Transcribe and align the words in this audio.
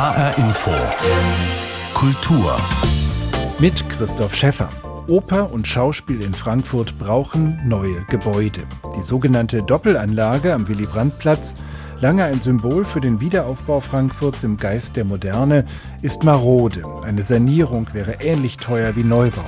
HR 0.00 0.38
Info. 0.38 0.70
Kultur. 1.92 2.56
Mit 3.58 3.86
Christoph 3.90 4.34
Schäffer. 4.34 4.70
Oper 5.08 5.52
und 5.52 5.68
Schauspiel 5.68 6.22
in 6.22 6.32
Frankfurt 6.32 6.98
brauchen 6.98 7.60
neue 7.68 8.06
Gebäude. 8.08 8.62
Die 8.96 9.02
sogenannte 9.02 9.62
Doppelanlage 9.62 10.54
am 10.54 10.66
Willy-Brandt-Platz, 10.68 11.54
lange 12.00 12.24
ein 12.24 12.40
Symbol 12.40 12.86
für 12.86 13.02
den 13.02 13.20
Wiederaufbau 13.20 13.80
Frankfurts 13.80 14.42
im 14.42 14.56
Geist 14.56 14.96
der 14.96 15.04
Moderne, 15.04 15.66
ist 16.00 16.24
marode. 16.24 16.82
Eine 17.02 17.22
Sanierung 17.22 17.92
wäre 17.92 18.22
ähnlich 18.22 18.56
teuer 18.56 18.96
wie 18.96 19.04
Neubau. 19.04 19.44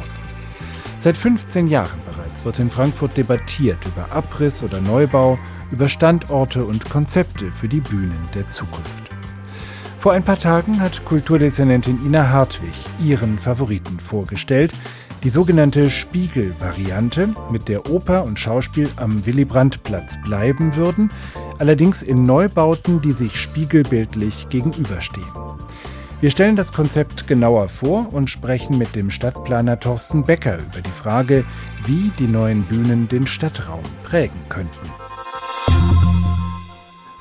Seit 0.99 1.17
15 1.17 1.67
Jahren 1.67 1.99
bereits 2.05 2.45
wird 2.45 2.59
in 2.59 2.69
Frankfurt 2.69 3.17
debattiert 3.17 3.79
über 3.87 4.15
Abriss 4.15 4.63
oder 4.63 4.83
Neubau, 4.83 5.39
über 5.71 5.89
Standorte 5.89 6.63
und 6.67 6.91
Konzepte 6.91 7.51
für 7.51 7.69
die 7.69 7.81
Bühnen 7.81 8.29
der 8.35 8.47
Zukunft. 8.49 9.12
Vor 10.03 10.11
ein 10.11 10.25
paar 10.25 10.37
Tagen 10.37 10.81
hat 10.81 11.05
Kulturdezernentin 11.05 12.05
Ina 12.05 12.29
Hartwig 12.29 12.75
ihren 12.99 13.39
Favoriten 13.39 14.01
vorgestellt, 14.01 14.73
die 15.23 15.29
sogenannte 15.29 15.91
Spiegel-Variante, 15.91 17.37
mit 17.53 17.69
der 17.69 17.89
Oper 17.89 18.25
und 18.25 18.37
Schauspiel 18.37 18.91
am 18.97 19.25
Willy-Brandt-Platz 19.25 20.19
bleiben 20.25 20.75
würden, 20.75 21.13
allerdings 21.61 22.03
in 22.03 22.25
Neubauten, 22.25 23.01
die 23.01 23.13
sich 23.13 23.41
spiegelbildlich 23.41 24.49
gegenüberstehen. 24.49 25.25
Wir 26.21 26.33
stellen 26.33 26.57
das 26.57 26.73
Konzept 26.73 27.29
genauer 27.29 27.69
vor 27.69 28.13
und 28.13 28.29
sprechen 28.29 28.79
mit 28.79 28.97
dem 28.97 29.09
Stadtplaner 29.09 29.79
Thorsten 29.79 30.25
Becker 30.25 30.59
über 30.59 30.81
die 30.81 30.91
Frage, 30.91 31.45
wie 31.85 32.11
die 32.19 32.27
neuen 32.27 32.65
Bühnen 32.65 33.07
den 33.07 33.29
Stadtraum 33.29 33.85
prägen 34.03 34.41
könnten. 34.49 35.02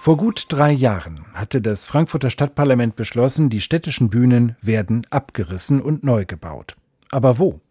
Vor 0.03 0.17
gut 0.17 0.45
drei 0.49 0.71
Jahren 0.71 1.27
hatte 1.31 1.61
das 1.61 1.85
Frankfurter 1.85 2.31
Stadtparlament 2.31 2.95
beschlossen, 2.95 3.51
die 3.51 3.61
städtischen 3.61 4.09
Bühnen 4.09 4.55
werden 4.59 5.05
abgerissen 5.11 5.79
und 5.79 6.03
neu 6.03 6.25
gebaut. 6.25 6.75
Aber 7.11 7.37
wo? 7.37 7.61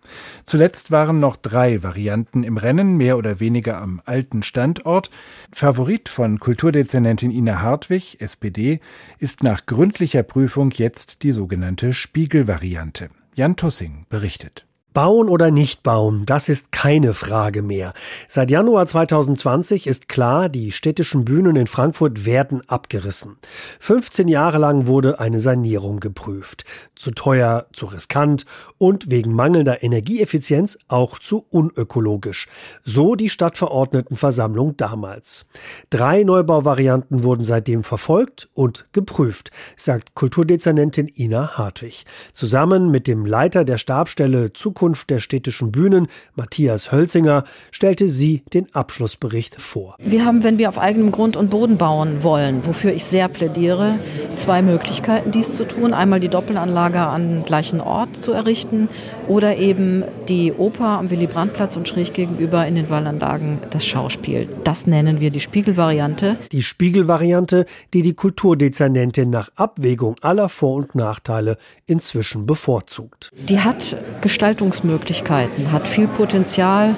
Zuletzt 0.44 0.92
waren 0.92 1.18
noch 1.18 1.34
drei 1.34 1.82
Varianten 1.82 2.44
im 2.44 2.56
Rennen, 2.56 2.96
mehr 2.96 3.18
oder 3.18 3.40
weniger 3.40 3.78
am 3.78 4.00
alten 4.04 4.44
Standort. 4.44 5.10
Favorit 5.50 6.08
von 6.08 6.38
Kulturdezernentin 6.38 7.32
Ina 7.32 7.62
Hartwig, 7.62 8.20
SPD, 8.20 8.78
ist 9.18 9.42
nach 9.42 9.66
gründlicher 9.66 10.22
Prüfung 10.22 10.70
jetzt 10.70 11.24
die 11.24 11.32
sogenannte 11.32 11.92
Spiegelvariante. 11.92 13.08
Jan 13.34 13.56
Tussing 13.56 14.06
berichtet. 14.08 14.68
Bauen 14.92 15.28
oder 15.28 15.52
nicht 15.52 15.84
bauen, 15.84 16.26
das 16.26 16.48
ist 16.48 16.72
keine 16.72 17.14
Frage 17.14 17.62
mehr. 17.62 17.94
Seit 18.26 18.50
Januar 18.50 18.88
2020 18.88 19.86
ist 19.86 20.08
klar, 20.08 20.48
die 20.48 20.72
städtischen 20.72 21.24
Bühnen 21.24 21.54
in 21.54 21.68
Frankfurt 21.68 22.26
werden 22.26 22.68
abgerissen. 22.68 23.36
15 23.78 24.26
Jahre 24.26 24.58
lang 24.58 24.88
wurde 24.88 25.20
eine 25.20 25.40
Sanierung 25.40 26.00
geprüft. 26.00 26.64
Zu 26.96 27.12
teuer, 27.12 27.66
zu 27.72 27.86
riskant 27.86 28.46
und 28.78 29.12
wegen 29.12 29.32
mangelnder 29.32 29.84
Energieeffizienz 29.84 30.76
auch 30.88 31.20
zu 31.20 31.46
unökologisch. 31.50 32.48
So 32.82 33.14
die 33.14 33.30
Stadtverordnetenversammlung 33.30 34.76
damals. 34.76 35.46
Drei 35.90 36.24
Neubauvarianten 36.24 37.22
wurden 37.22 37.44
seitdem 37.44 37.84
verfolgt 37.84 38.48
und 38.54 38.88
geprüft, 38.90 39.52
sagt 39.76 40.16
Kulturdezernentin 40.16 41.06
Ina 41.14 41.56
Hartwig. 41.56 42.04
Zusammen 42.32 42.90
mit 42.90 43.06
dem 43.06 43.24
Leiter 43.24 43.64
der 43.64 43.78
Stabstelle 43.78 44.52
Zukunft 44.52 44.79
Zukunft 44.80 45.10
der 45.10 45.18
städtischen 45.18 45.72
Bühnen, 45.72 46.08
Matthias 46.36 46.90
Hölzinger, 46.90 47.44
stellte 47.70 48.08
sie 48.08 48.42
den 48.54 48.74
Abschlussbericht 48.74 49.60
vor. 49.60 49.94
Wir 49.98 50.24
haben, 50.24 50.42
wenn 50.42 50.56
wir 50.56 50.70
auf 50.70 50.78
eigenem 50.78 51.12
Grund 51.12 51.36
und 51.36 51.50
Boden 51.50 51.76
bauen 51.76 52.22
wollen, 52.22 52.64
wofür 52.64 52.90
ich 52.94 53.04
sehr 53.04 53.28
plädiere, 53.28 53.98
zwei 54.36 54.62
Möglichkeiten, 54.62 55.32
dies 55.32 55.54
zu 55.54 55.66
tun. 55.68 55.92
Einmal 55.92 56.18
die 56.18 56.28
Doppelanlage 56.28 57.00
an 57.00 57.44
gleichen 57.44 57.82
Ort 57.82 58.24
zu 58.24 58.32
errichten 58.32 58.88
oder 59.28 59.58
eben 59.58 60.02
die 60.30 60.50
Oper 60.50 60.98
am 60.98 61.10
Willy-Brandt-Platz 61.10 61.76
und 61.76 61.86
schräg 61.86 62.14
gegenüber 62.14 62.66
in 62.66 62.74
den 62.74 62.88
Wallanlagen 62.88 63.58
das 63.70 63.84
Schauspiel. 63.84 64.48
Das 64.64 64.86
nennen 64.86 65.20
wir 65.20 65.30
die 65.30 65.40
Spiegelvariante. 65.40 66.36
Die 66.52 66.62
Spiegelvariante, 66.62 67.66
die 67.92 68.00
die 68.00 68.14
Kulturdezernentin 68.14 69.28
nach 69.28 69.50
Abwägung 69.56 70.16
aller 70.22 70.48
Vor- 70.48 70.76
und 70.76 70.94
Nachteile 70.94 71.58
inzwischen 71.84 72.46
bevorzugt. 72.46 73.30
Die 73.46 73.60
hat 73.60 73.94
Gestaltung 74.22 74.69
Entwicklungsmöglichkeiten, 74.70 75.72
hat 75.72 75.88
viel 75.88 76.06
Potenzial, 76.06 76.94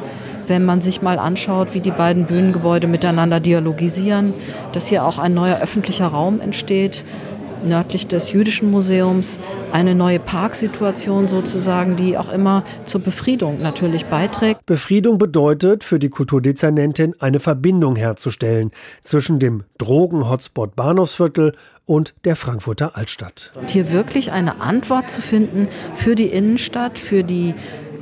wenn 0.47 0.65
man 0.65 0.83
sich 0.83 1.01
mal 1.01 1.19
anschaut, 1.19 1.73
wie 1.73 1.81
die 1.81 1.91
beiden 1.91 2.27
Bühnengebäude 2.27 2.87
miteinander 2.87 3.41
dialogisieren, 3.41 4.35
dass 4.73 4.89
hier 4.89 5.05
auch 5.05 5.19
ein 5.19 5.33
neuer 5.33 5.59
öffentlicher 5.61 6.09
Raum 6.09 6.41
entsteht, 6.41 7.03
nördlich 7.65 8.07
des 8.07 8.33
Jüdischen 8.33 8.71
Museums, 8.71 9.39
eine 9.73 9.95
neue 9.95 10.19
Parksituation 10.19 11.29
sozusagen, 11.29 11.97
die 11.97 12.17
auch 12.17 12.33
immer 12.33 12.65
zur 12.85 13.01
Befriedung 13.01 13.59
natürlich 13.59 14.07
beiträgt. 14.07 14.65
Befriedung 14.67 15.19
bedeutet 15.19 15.85
für 15.85 15.99
die 15.99 16.09
Kulturdezernentin 16.09 17.15
eine 17.21 17.41
Verbindung 17.41 17.97
herzustellen 17.97 18.71
zwischen 19.03 19.39
dem 19.39 19.65
Drogen-Hotspot 19.79 20.77
Bahnhofsviertel 20.77 21.55
und 21.85 22.15
der 22.25 22.37
Frankfurter 22.37 22.97
Altstadt. 22.97 23.53
Und 23.55 23.71
hier 23.71 23.93
wirklich 23.93 24.33
eine 24.33 24.61
Antwort 24.61 25.11
zu 25.11 25.21
finden 25.21 25.69
für 25.95 26.15
die 26.15 26.27
Innenstadt, 26.27 26.99
für 26.99 27.25
die 27.25 27.55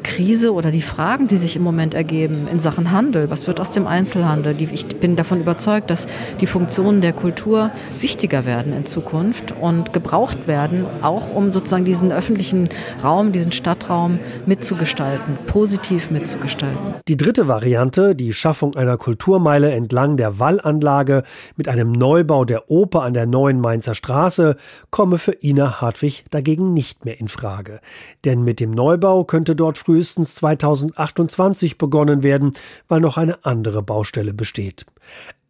Krise 0.03 0.53
oder 0.53 0.71
die 0.71 0.83
Fragen, 0.83 1.27
die 1.27 1.39
sich 1.39 1.57
im 1.57 1.63
Moment 1.63 1.95
ergeben 1.95 2.49
in 2.51 2.61
Sachen 2.61 2.91
Handel. 2.91 3.31
Was 3.31 3.47
wird 3.47 3.61
aus 3.61 3.71
dem 3.71 3.87
Einzelhandel? 3.87 4.57
ich 4.61 4.87
bin 4.87 5.17
davon 5.17 5.41
überzeugt, 5.41 5.91
dass 5.91 6.07
die 6.41 6.47
Funktionen 6.47 7.01
der 7.01 7.13
Kultur 7.13 7.71
wichtiger 8.01 8.47
werden 8.47 8.73
in 8.73 8.87
Zukunft 8.87 9.55
und 9.61 9.93
gebraucht 9.93 10.47
werden, 10.47 10.87
auch 11.03 11.35
um 11.35 11.53
sozusagen 11.53 11.85
diesen 11.85 12.13
öffentlichen 12.13 12.69
Raum, 13.03 13.33
diesen 13.33 13.53
Stadtraum 13.53 14.19
mitzugestalten, 14.47 15.37
positiv 15.47 16.11
mitzugestalten. 16.11 16.95
Die 17.09 17.17
dritte 17.17 17.49
Variante, 17.49 18.15
die 18.15 18.33
Schaffung 18.33 18.77
einer 18.77 18.97
Kulturmeile 18.97 19.73
entlang 19.73 20.17
der 20.17 20.39
Wallanlage 20.39 21.23
mit 21.57 21.69
einem 21.69 21.93
Neubau 21.93 22.45
der 22.45 22.71
Oper 22.71 23.03
an 23.03 23.15
der 23.15 23.27
neuen 23.27 23.61
Mainzer 23.61 23.95
Straße, 23.95 24.57
komme 24.91 25.19
für 25.19 25.37
Ina 25.43 25.81
Hartwig 25.81 26.25
dagegen 26.31 26.73
nicht 26.73 27.05
mehr 27.05 27.21
in 27.21 27.29
Frage. 27.29 27.81
Denn 28.25 28.43
mit 28.43 28.61
dem 28.61 28.71
Neubau 28.71 29.25
könnte 29.25 29.57
dort 29.57 29.79
früh 29.79 29.90
frühestens 29.91 30.37
2028 30.37 31.77
begonnen 31.77 32.23
werden, 32.23 32.55
weil 32.87 33.01
noch 33.01 33.17
eine 33.17 33.45
andere 33.45 33.83
Baustelle 33.83 34.33
besteht. 34.33 34.87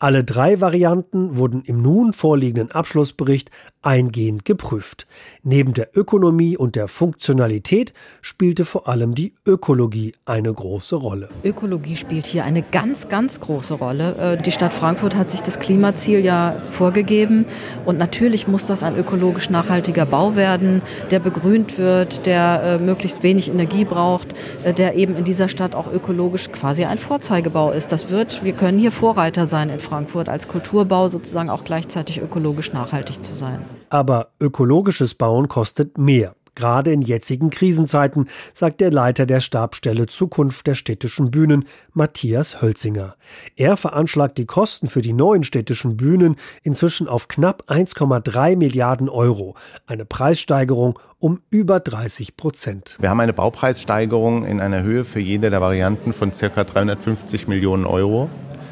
Alle 0.02 0.24
drei 0.24 0.62
Varianten 0.62 1.36
wurden 1.36 1.62
im 1.66 1.82
nun 1.82 2.14
vorliegenden 2.14 2.70
Abschlussbericht 2.70 3.50
eingehend 3.82 4.46
geprüft. 4.46 5.06
Neben 5.42 5.74
der 5.74 5.94
Ökonomie 5.94 6.56
und 6.56 6.74
der 6.74 6.88
Funktionalität 6.88 7.92
spielte 8.22 8.64
vor 8.64 8.88
allem 8.88 9.14
die 9.14 9.34
Ökologie 9.46 10.14
eine 10.24 10.52
große 10.52 10.96
Rolle. 10.96 11.28
Ökologie 11.44 11.96
spielt 11.96 12.24
hier 12.24 12.44
eine 12.44 12.62
ganz, 12.62 13.10
ganz 13.10 13.40
große 13.40 13.74
Rolle. 13.74 14.16
Äh, 14.16 14.42
die 14.42 14.52
Stadt 14.52 14.72
Frankfurt 14.72 15.16
hat 15.16 15.30
sich 15.30 15.42
das 15.42 15.60
Klimaziel 15.60 16.24
ja 16.24 16.56
vorgegeben 16.70 17.44
und 17.84 17.98
natürlich 17.98 18.48
muss 18.48 18.64
das 18.64 18.82
ein 18.82 18.96
ökologisch 18.96 19.50
nachhaltiger 19.50 20.06
Bau 20.06 20.34
werden, 20.34 20.80
der 21.10 21.18
begrünt 21.18 21.76
wird, 21.76 22.24
der 22.24 22.62
äh, 22.62 22.78
möglichst 22.78 23.22
wenig 23.22 23.50
Energie 23.50 23.84
braucht, 23.84 24.34
äh, 24.64 24.72
der 24.72 24.94
eben 24.94 25.14
in 25.16 25.24
dieser 25.24 25.48
Stadt 25.48 25.74
auch 25.74 25.92
ökologisch 25.92 26.50
quasi 26.52 26.84
ein 26.84 26.96
Vorzeigebau 26.96 27.70
ist. 27.70 27.92
Das 27.92 28.08
wird, 28.08 28.44
wir 28.44 28.52
können 28.52 28.78
hier 28.78 28.92
Vorreiter 28.92 29.39
sein 29.46 29.70
in 29.70 29.80
Frankfurt 29.80 30.28
als 30.28 30.48
Kulturbau 30.48 31.08
sozusagen 31.08 31.50
auch 31.50 31.64
gleichzeitig 31.64 32.20
ökologisch 32.20 32.72
nachhaltig 32.72 33.24
zu 33.24 33.34
sein. 33.34 33.64
Aber 33.88 34.28
ökologisches 34.40 35.14
Bauen 35.14 35.48
kostet 35.48 35.98
mehr. 35.98 36.34
Gerade 36.54 36.92
in 36.92 37.00
jetzigen 37.00 37.50
Krisenzeiten, 37.50 38.28
sagt 38.52 38.80
der 38.80 38.90
Leiter 38.90 39.24
der 39.24 39.40
Stabstelle 39.40 40.06
Zukunft 40.06 40.66
der 40.66 40.74
städtischen 40.74 41.30
Bühnen, 41.30 41.64
Matthias 41.94 42.60
Hölzinger. 42.60 43.16
Er 43.56 43.76
veranschlagt 43.76 44.36
die 44.36 44.46
Kosten 44.46 44.88
für 44.88 45.00
die 45.00 45.12
neuen 45.12 45.44
städtischen 45.44 45.96
Bühnen 45.96 46.36
inzwischen 46.62 47.08
auf 47.08 47.28
knapp 47.28 47.64
1,3 47.68 48.56
Milliarden 48.56 49.08
Euro. 49.08 49.54
Eine 49.86 50.04
Preissteigerung 50.04 50.98
um 51.18 51.40
über 51.50 51.80
30 51.80 52.36
Prozent. 52.36 52.96
Wir 52.98 53.10
haben 53.10 53.20
eine 53.20 53.32
Baupreissteigerung 53.32 54.44
in 54.44 54.60
einer 54.60 54.82
Höhe 54.82 55.04
für 55.04 55.20
jede 55.20 55.50
der 55.50 55.60
Varianten 55.60 56.12
von 56.12 56.30
ca. 56.32 56.64
350 56.64 57.46
Millionen 57.46 57.86
Euro. 57.86 58.28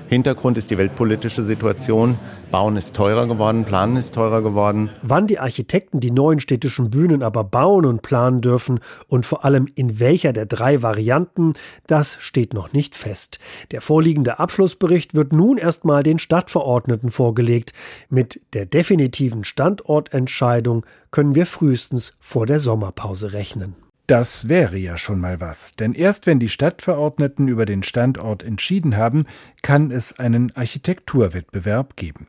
Hintergrund 0.08 0.56
ist 0.56 0.70
die 0.70 0.78
weltpolitische 0.78 1.42
Situation. 1.42 2.18
Bauen 2.50 2.76
ist 2.76 2.96
teurer 2.96 3.26
geworden, 3.26 3.66
Planen 3.66 3.96
ist 3.96 4.14
teurer 4.14 4.40
geworden. 4.40 4.88
Wann 5.02 5.26
die 5.26 5.38
Architekten 5.38 6.00
die 6.00 6.10
neuen 6.10 6.40
städtischen 6.40 6.88
Bühnen 6.88 7.22
aber 7.22 7.44
bauen 7.44 7.84
und 7.84 8.00
planen 8.00 8.40
dürfen 8.40 8.80
und 9.06 9.26
vor 9.26 9.44
allem 9.44 9.68
in 9.74 10.00
welcher 10.00 10.32
der 10.32 10.46
drei 10.46 10.82
Varianten, 10.82 11.52
das 11.86 12.16
steht 12.20 12.54
noch 12.54 12.72
nicht 12.72 12.94
fest. 12.94 13.38
Der 13.70 13.82
vorliegende 13.82 14.38
Abschlussbericht 14.38 15.14
wird 15.14 15.34
nun 15.34 15.58
erstmal 15.58 16.02
den 16.02 16.18
Stadtverordneten 16.18 17.10
vorgelegt. 17.10 17.74
Mit 18.08 18.40
der 18.54 18.64
definitiven 18.64 19.44
Standortentscheidung 19.44 20.86
können 21.10 21.34
wir 21.34 21.44
frühestens 21.44 22.14
vor 22.18 22.46
der 22.46 22.60
Sommerpause 22.60 23.34
rechnen. 23.34 23.76
Das 24.08 24.48
wäre 24.48 24.78
ja 24.78 24.96
schon 24.96 25.20
mal 25.20 25.38
was, 25.42 25.72
denn 25.72 25.92
erst 25.92 26.26
wenn 26.26 26.38
die 26.38 26.48
Stadtverordneten 26.48 27.46
über 27.46 27.66
den 27.66 27.82
Standort 27.82 28.42
entschieden 28.42 28.96
haben, 28.96 29.26
kann 29.60 29.90
es 29.90 30.18
einen 30.18 30.50
Architekturwettbewerb 30.56 31.94
geben. 31.94 32.26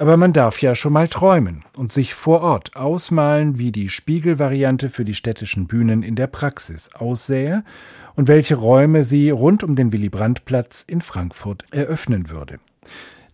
Aber 0.00 0.16
man 0.16 0.32
darf 0.32 0.60
ja 0.60 0.74
schon 0.74 0.92
mal 0.92 1.06
träumen 1.06 1.64
und 1.76 1.92
sich 1.92 2.14
vor 2.14 2.40
Ort 2.40 2.74
ausmalen, 2.74 3.58
wie 3.58 3.70
die 3.70 3.90
Spiegelvariante 3.90 4.88
für 4.88 5.04
die 5.04 5.14
städtischen 5.14 5.68
Bühnen 5.68 6.02
in 6.02 6.16
der 6.16 6.26
Praxis 6.26 6.92
aussähe 6.92 7.62
und 8.16 8.26
welche 8.26 8.56
Räume 8.56 9.04
sie 9.04 9.30
rund 9.30 9.62
um 9.62 9.76
den 9.76 9.92
Willy-Brandt-Platz 9.92 10.84
in 10.84 11.00
Frankfurt 11.00 11.64
eröffnen 11.70 12.28
würde. 12.28 12.58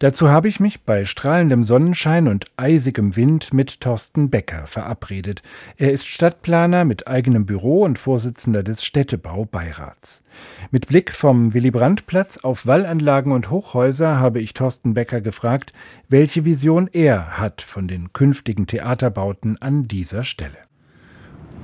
Dazu 0.01 0.29
habe 0.29 0.49
ich 0.49 0.59
mich 0.61 0.83
bei 0.83 1.05
strahlendem 1.05 1.63
Sonnenschein 1.63 2.27
und 2.29 2.47
eisigem 2.57 3.17
Wind 3.17 3.55
mit 3.55 3.81
Thorsten 3.81 4.29
Becker 4.29 4.67
verabredet. 4.67 5.43
Er 5.77 5.93
ist 5.93 6.07
Stadtplaner 6.07 6.85
mit 6.85 7.07
eigenem 7.07 7.47
Büro 7.47 7.83
und 7.83 7.99
Vorsitzender 7.99 8.63
des 8.63 8.85
Städtebaubeirats. 8.85 10.25
Mit 10.71 10.89
Blick 10.89 11.13
vom 11.13 11.55
Willy-Brandt-Platz 11.55 12.39
auf 12.39 12.67
Wallanlagen 12.67 13.33
und 13.33 13.51
Hochhäuser 13.51 14.19
habe 14.19 14.41
ich 14.41 14.53
Thorsten 14.53 14.95
Becker 14.95 15.21
gefragt, 15.21 15.73
welche 16.09 16.45
Vision 16.45 16.89
er 16.93 17.39
hat 17.39 17.63
von 17.63 17.87
den 17.87 18.13
künftigen 18.13 18.67
Theaterbauten 18.67 19.63
an 19.63 19.87
dieser 19.87 20.25
Stelle. 20.25 20.64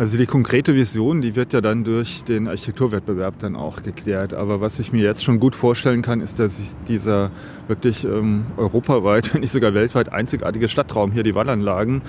Also 0.00 0.16
die 0.16 0.24
konkrete 0.24 0.74
Vision, 0.74 1.20
die 1.20 1.36
wird 1.36 1.52
ja 1.52 1.60
dann 1.60 1.84
durch 1.84 2.24
den 2.24 2.48
Architekturwettbewerb 2.48 3.38
dann 3.38 3.54
auch 3.54 3.82
geklärt. 3.82 4.32
Aber 4.32 4.62
was 4.62 4.78
ich 4.78 4.94
mir 4.94 5.02
jetzt 5.02 5.22
schon 5.22 5.38
gut 5.38 5.54
vorstellen 5.54 6.00
kann, 6.00 6.22
ist, 6.22 6.38
dass 6.38 6.74
dieser 6.88 7.30
wirklich 7.68 8.06
ähm, 8.06 8.46
europaweit, 8.56 9.34
wenn 9.34 9.42
nicht 9.42 9.50
sogar 9.50 9.74
weltweit 9.74 10.10
einzigartige 10.10 10.70
Stadtraum 10.70 11.12
hier, 11.12 11.22
die 11.22 11.34
Wallanlagen 11.34 12.00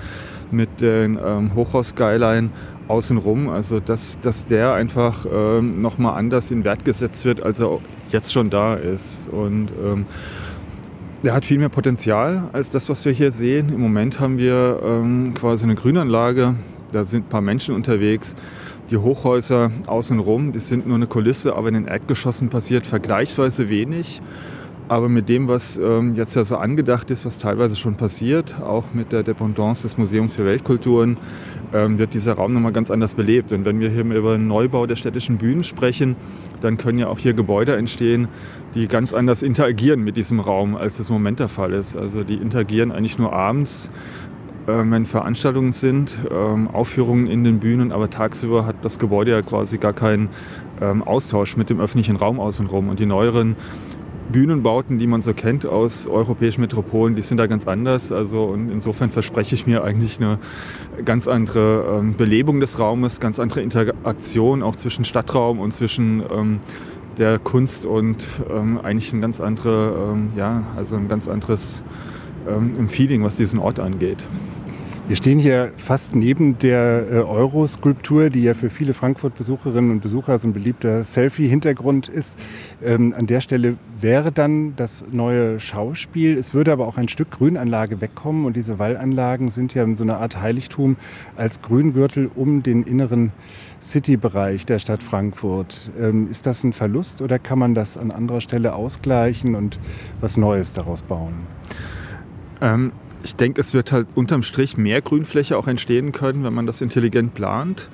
mit 0.50 0.80
den 0.80 1.20
ähm, 1.22 1.54
Hochhaus-Skyline 1.54 2.48
außenrum, 2.88 3.50
also 3.50 3.78
dass, 3.78 4.18
dass 4.20 4.46
der 4.46 4.72
einfach 4.72 5.26
ähm, 5.30 5.78
nochmal 5.78 6.16
anders 6.16 6.50
in 6.50 6.64
Wert 6.64 6.86
gesetzt 6.86 7.26
wird, 7.26 7.42
als 7.42 7.60
er 7.60 7.78
jetzt 8.10 8.32
schon 8.32 8.48
da 8.48 8.72
ist. 8.72 9.28
Und 9.28 9.68
ähm, 9.84 10.06
der 11.22 11.34
hat 11.34 11.44
viel 11.44 11.58
mehr 11.58 11.68
Potenzial 11.68 12.48
als 12.54 12.70
das, 12.70 12.88
was 12.88 13.04
wir 13.04 13.12
hier 13.12 13.32
sehen. 13.32 13.68
Im 13.68 13.80
Moment 13.80 14.18
haben 14.18 14.38
wir 14.38 14.80
ähm, 14.82 15.34
quasi 15.34 15.64
eine 15.64 15.74
Grünanlage, 15.74 16.54
da 16.92 17.04
sind 17.04 17.26
ein 17.26 17.28
paar 17.28 17.40
Menschen 17.40 17.74
unterwegs. 17.74 18.36
Die 18.90 18.96
Hochhäuser 18.96 19.70
außenrum, 19.86 20.52
die 20.52 20.58
sind 20.58 20.86
nur 20.86 20.96
eine 20.96 21.06
Kulisse, 21.06 21.56
aber 21.56 21.68
in 21.68 21.74
den 21.74 21.86
Erdgeschossen 21.86 22.48
passiert 22.48 22.86
vergleichsweise 22.86 23.68
wenig. 23.68 24.20
Aber 24.88 25.08
mit 25.08 25.28
dem, 25.28 25.48
was 25.48 25.78
ähm, 25.78 26.14
jetzt 26.16 26.34
ja 26.34 26.44
so 26.44 26.56
angedacht 26.56 27.10
ist, 27.10 27.24
was 27.24 27.38
teilweise 27.38 27.76
schon 27.76 27.94
passiert, 27.94 28.60
auch 28.60 28.84
mit 28.92 29.10
der 29.10 29.22
Dependance 29.22 29.82
des 29.82 29.96
Museums 29.96 30.36
für 30.36 30.44
Weltkulturen, 30.44 31.16
ähm, 31.72 31.98
wird 31.98 32.12
dieser 32.12 32.34
Raum 32.34 32.52
nochmal 32.52 32.72
ganz 32.72 32.90
anders 32.90 33.14
belebt. 33.14 33.52
Und 33.52 33.64
wenn 33.64 33.80
wir 33.80 33.88
hier 33.88 34.04
über 34.04 34.36
den 34.36 34.48
Neubau 34.48 34.86
der 34.86 34.96
städtischen 34.96 35.38
Bühnen 35.38 35.64
sprechen, 35.64 36.16
dann 36.60 36.76
können 36.76 36.98
ja 36.98 37.06
auch 37.06 37.18
hier 37.18 37.32
Gebäude 37.32 37.76
entstehen, 37.76 38.28
die 38.74 38.86
ganz 38.86 39.14
anders 39.14 39.42
interagieren 39.42 40.02
mit 40.02 40.16
diesem 40.16 40.40
Raum, 40.40 40.76
als 40.76 40.98
das 40.98 41.08
im 41.08 41.14
Moment 41.14 41.40
der 41.40 41.48
Fall 41.48 41.72
ist. 41.72 41.96
Also 41.96 42.22
die 42.22 42.34
interagieren 42.34 42.92
eigentlich 42.92 43.18
nur 43.18 43.32
abends 43.32 43.90
wenn 44.66 45.06
Veranstaltungen 45.06 45.72
sind, 45.72 46.16
ähm, 46.30 46.68
Aufführungen 46.68 47.26
in 47.26 47.44
den 47.44 47.58
Bühnen, 47.58 47.92
aber 47.92 48.10
tagsüber 48.10 48.64
hat 48.64 48.76
das 48.82 48.98
Gebäude 48.98 49.32
ja 49.32 49.42
quasi 49.42 49.78
gar 49.78 49.92
keinen 49.92 50.28
ähm, 50.80 51.02
Austausch 51.02 51.56
mit 51.56 51.70
dem 51.70 51.80
öffentlichen 51.80 52.16
Raum 52.16 52.38
außenrum. 52.38 52.88
Und 52.88 53.00
die 53.00 53.06
neueren 53.06 53.56
Bühnenbauten, 54.30 54.98
die 54.98 55.06
man 55.06 55.22
so 55.22 55.34
kennt 55.34 55.66
aus 55.66 56.06
europäischen 56.06 56.62
Metropolen, 56.62 57.14
die 57.14 57.22
sind 57.22 57.36
da 57.36 57.46
ganz 57.46 57.66
anders. 57.66 58.12
Also 58.12 58.44
und 58.44 58.70
insofern 58.70 59.10
verspreche 59.10 59.54
ich 59.54 59.66
mir 59.66 59.84
eigentlich 59.84 60.18
eine 60.18 60.38
ganz 61.04 61.28
andere 61.28 61.98
ähm, 61.98 62.14
Belebung 62.14 62.60
des 62.60 62.78
Raumes, 62.78 63.20
ganz 63.20 63.38
andere 63.38 63.60
Interaktion 63.60 64.62
auch 64.62 64.76
zwischen 64.76 65.04
Stadtraum 65.04 65.60
und 65.60 65.72
zwischen 65.72 66.22
ähm, 66.32 66.60
der 67.18 67.38
Kunst 67.38 67.84
und 67.84 68.26
ähm, 68.50 68.80
eigentlich 68.82 69.12
ein 69.12 69.20
ganz 69.20 69.40
andere, 69.40 70.12
ähm, 70.12 70.30
ja, 70.34 70.62
also 70.76 70.96
ein 70.96 71.08
ganz 71.08 71.28
anderes 71.28 71.82
ähm, 72.48 72.88
Feeling, 72.88 73.24
was 73.24 73.36
diesen 73.36 73.58
Ort 73.58 73.78
angeht. 73.78 74.26
Wir 75.08 75.16
stehen 75.16 75.40
hier 75.40 75.72
fast 75.76 76.14
neben 76.14 76.60
der 76.60 77.04
äh, 77.10 77.14
Euro-Skulptur, 77.16 78.30
die 78.30 78.44
ja 78.44 78.54
für 78.54 78.70
viele 78.70 78.94
Frankfurt-Besucherinnen 78.94 79.90
und 79.90 80.00
Besucher 80.00 80.38
so 80.38 80.46
ein 80.46 80.52
beliebter 80.52 81.02
Selfie-Hintergrund 81.02 82.08
ist. 82.08 82.38
Ähm, 82.84 83.12
an 83.18 83.26
der 83.26 83.40
Stelle 83.40 83.76
wäre 84.00 84.30
dann 84.30 84.76
das 84.76 85.04
neue 85.10 85.58
Schauspiel. 85.58 86.38
Es 86.38 86.54
würde 86.54 86.72
aber 86.72 86.86
auch 86.86 86.98
ein 86.98 87.08
Stück 87.08 87.32
Grünanlage 87.32 88.00
wegkommen 88.00 88.44
und 88.46 88.54
diese 88.54 88.78
Wallanlagen 88.78 89.48
sind 89.48 89.74
ja 89.74 89.84
so 89.96 90.04
eine 90.04 90.18
Art 90.18 90.40
Heiligtum 90.40 90.96
als 91.36 91.60
Grüngürtel 91.60 92.30
um 92.32 92.62
den 92.62 92.84
inneren 92.84 93.32
City-Bereich 93.82 94.66
der 94.66 94.78
Stadt 94.78 95.02
Frankfurt. 95.02 95.90
Ähm, 96.00 96.30
ist 96.30 96.46
das 96.46 96.62
ein 96.62 96.72
Verlust 96.72 97.22
oder 97.22 97.40
kann 97.40 97.58
man 97.58 97.74
das 97.74 97.98
an 97.98 98.12
anderer 98.12 98.40
Stelle 98.40 98.74
ausgleichen 98.74 99.56
und 99.56 99.80
was 100.20 100.36
Neues 100.36 100.72
daraus 100.72 101.02
bauen? 101.02 101.34
Ähm, 102.62 102.92
ich 103.24 103.36
denke, 103.36 103.60
es 103.60 103.74
wird 103.74 103.92
halt 103.92 104.08
unterm 104.14 104.42
Strich 104.42 104.76
mehr 104.76 105.00
Grünfläche 105.00 105.56
auch 105.56 105.68
entstehen 105.68 106.12
können, 106.12 106.44
wenn 106.44 106.54
man 106.54 106.66
das 106.66 106.80
intelligent 106.80 107.34
plant, 107.34 107.88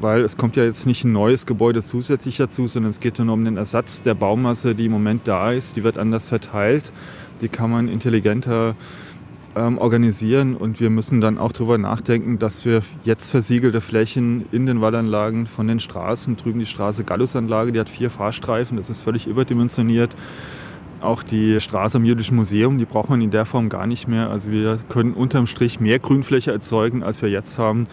weil 0.00 0.22
es 0.22 0.36
kommt 0.36 0.56
ja 0.56 0.64
jetzt 0.64 0.86
nicht 0.86 1.04
ein 1.04 1.12
neues 1.12 1.46
Gebäude 1.46 1.82
zusätzlich 1.82 2.36
dazu, 2.36 2.66
sondern 2.66 2.90
es 2.90 3.00
geht 3.00 3.18
nur 3.18 3.32
um 3.32 3.44
den 3.44 3.56
Ersatz 3.56 4.02
der 4.02 4.14
Baumasse, 4.14 4.74
die 4.74 4.86
im 4.86 4.92
Moment 4.92 5.28
da 5.28 5.52
ist. 5.52 5.76
Die 5.76 5.84
wird 5.84 5.98
anders 5.98 6.26
verteilt, 6.26 6.92
die 7.40 7.48
kann 7.48 7.70
man 7.70 7.88
intelligenter 7.88 8.74
ähm, 9.54 9.78
organisieren. 9.78 10.56
Und 10.56 10.80
wir 10.80 10.90
müssen 10.90 11.20
dann 11.20 11.38
auch 11.38 11.52
darüber 11.52 11.78
nachdenken, 11.78 12.38
dass 12.38 12.64
wir 12.64 12.82
jetzt 13.04 13.30
versiegelte 13.30 13.80
Flächen 13.80 14.46
in 14.50 14.66
den 14.66 14.80
Wallanlagen 14.80 15.46
von 15.46 15.68
den 15.68 15.80
Straßen, 15.80 16.36
drüben 16.36 16.58
die 16.58 16.66
Straße 16.66 17.04
Gallusanlage, 17.04 17.72
die 17.72 17.80
hat 17.80 17.90
vier 17.90 18.10
Fahrstreifen, 18.10 18.76
das 18.76 18.90
ist 18.90 19.00
völlig 19.00 19.26
überdimensioniert 19.26 20.14
auch 21.02 21.22
die 21.22 21.60
Straße 21.60 21.96
am 21.96 22.04
Jüdischen 22.04 22.36
Museum, 22.36 22.78
die 22.78 22.84
braucht 22.84 23.10
man 23.10 23.20
in 23.20 23.30
der 23.30 23.44
Form 23.44 23.68
gar 23.68 23.86
nicht 23.86 24.08
mehr. 24.08 24.30
Also 24.30 24.50
wir 24.50 24.78
können 24.88 25.14
unterm 25.14 25.46
Strich 25.46 25.80
mehr 25.80 25.98
Grünfläche 25.98 26.52
erzeugen, 26.52 27.02
als 27.02 27.22
wir 27.22 27.28
jetzt 27.28 27.58
haben. 27.58 27.86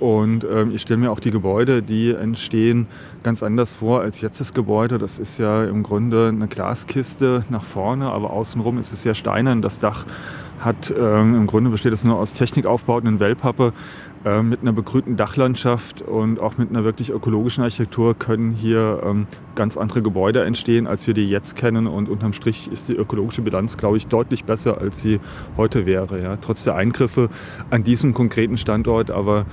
Und 0.00 0.44
ähm, 0.44 0.72
ich 0.72 0.82
stelle 0.82 0.98
mir 0.98 1.10
auch 1.10 1.18
die 1.18 1.32
Gebäude, 1.32 1.82
die 1.82 2.12
entstehen, 2.12 2.86
ganz 3.22 3.42
anders 3.42 3.74
vor 3.74 4.00
als 4.00 4.20
jetzt 4.20 4.38
das 4.38 4.54
Gebäude. 4.54 4.98
Das 4.98 5.18
ist 5.18 5.38
ja 5.38 5.64
im 5.64 5.82
Grunde 5.82 6.28
eine 6.28 6.46
Glaskiste 6.46 7.44
nach 7.48 7.64
vorne, 7.64 8.10
aber 8.10 8.30
außenrum 8.30 8.78
ist 8.78 8.92
es 8.92 9.02
sehr 9.02 9.14
steinern. 9.14 9.60
Das 9.60 9.78
Dach 9.80 10.06
hat 10.60 10.92
ähm, 10.96 11.34
im 11.34 11.46
Grunde 11.46 11.70
besteht 11.70 11.92
es 11.92 12.04
nur 12.04 12.18
aus 12.18 12.32
Technikaufbauten 12.32 13.08
in 13.08 13.20
Wellpappe. 13.20 13.72
Äh, 14.24 14.42
mit 14.42 14.62
einer 14.62 14.72
begrünten 14.72 15.16
Dachlandschaft 15.16 16.02
und 16.02 16.40
auch 16.40 16.58
mit 16.58 16.70
einer 16.70 16.82
wirklich 16.82 17.10
ökologischen 17.10 17.62
Architektur 17.62 18.14
können 18.18 18.52
hier 18.52 19.00
ähm, 19.04 19.26
ganz 19.54 19.76
andere 19.76 20.02
Gebäude 20.02 20.44
entstehen, 20.44 20.88
als 20.88 21.06
wir 21.06 21.14
die 21.14 21.28
jetzt 21.28 21.54
kennen. 21.54 21.86
Und 21.86 22.08
unterm 22.08 22.32
Strich 22.32 22.68
ist 22.72 22.88
die 22.88 22.94
ökologische 22.94 23.42
Bilanz, 23.42 23.76
glaube 23.76 23.96
ich, 23.96 24.08
deutlich 24.08 24.44
besser, 24.44 24.80
als 24.80 25.00
sie 25.00 25.20
heute 25.56 25.86
wäre. 25.86 26.20
Ja. 26.20 26.36
Trotz 26.36 26.64
der 26.64 26.74
Eingriffe 26.74 27.30
an 27.70 27.84
diesem 27.84 28.12
konkreten 28.12 28.56
Standort, 28.56 29.12
aber 29.12 29.46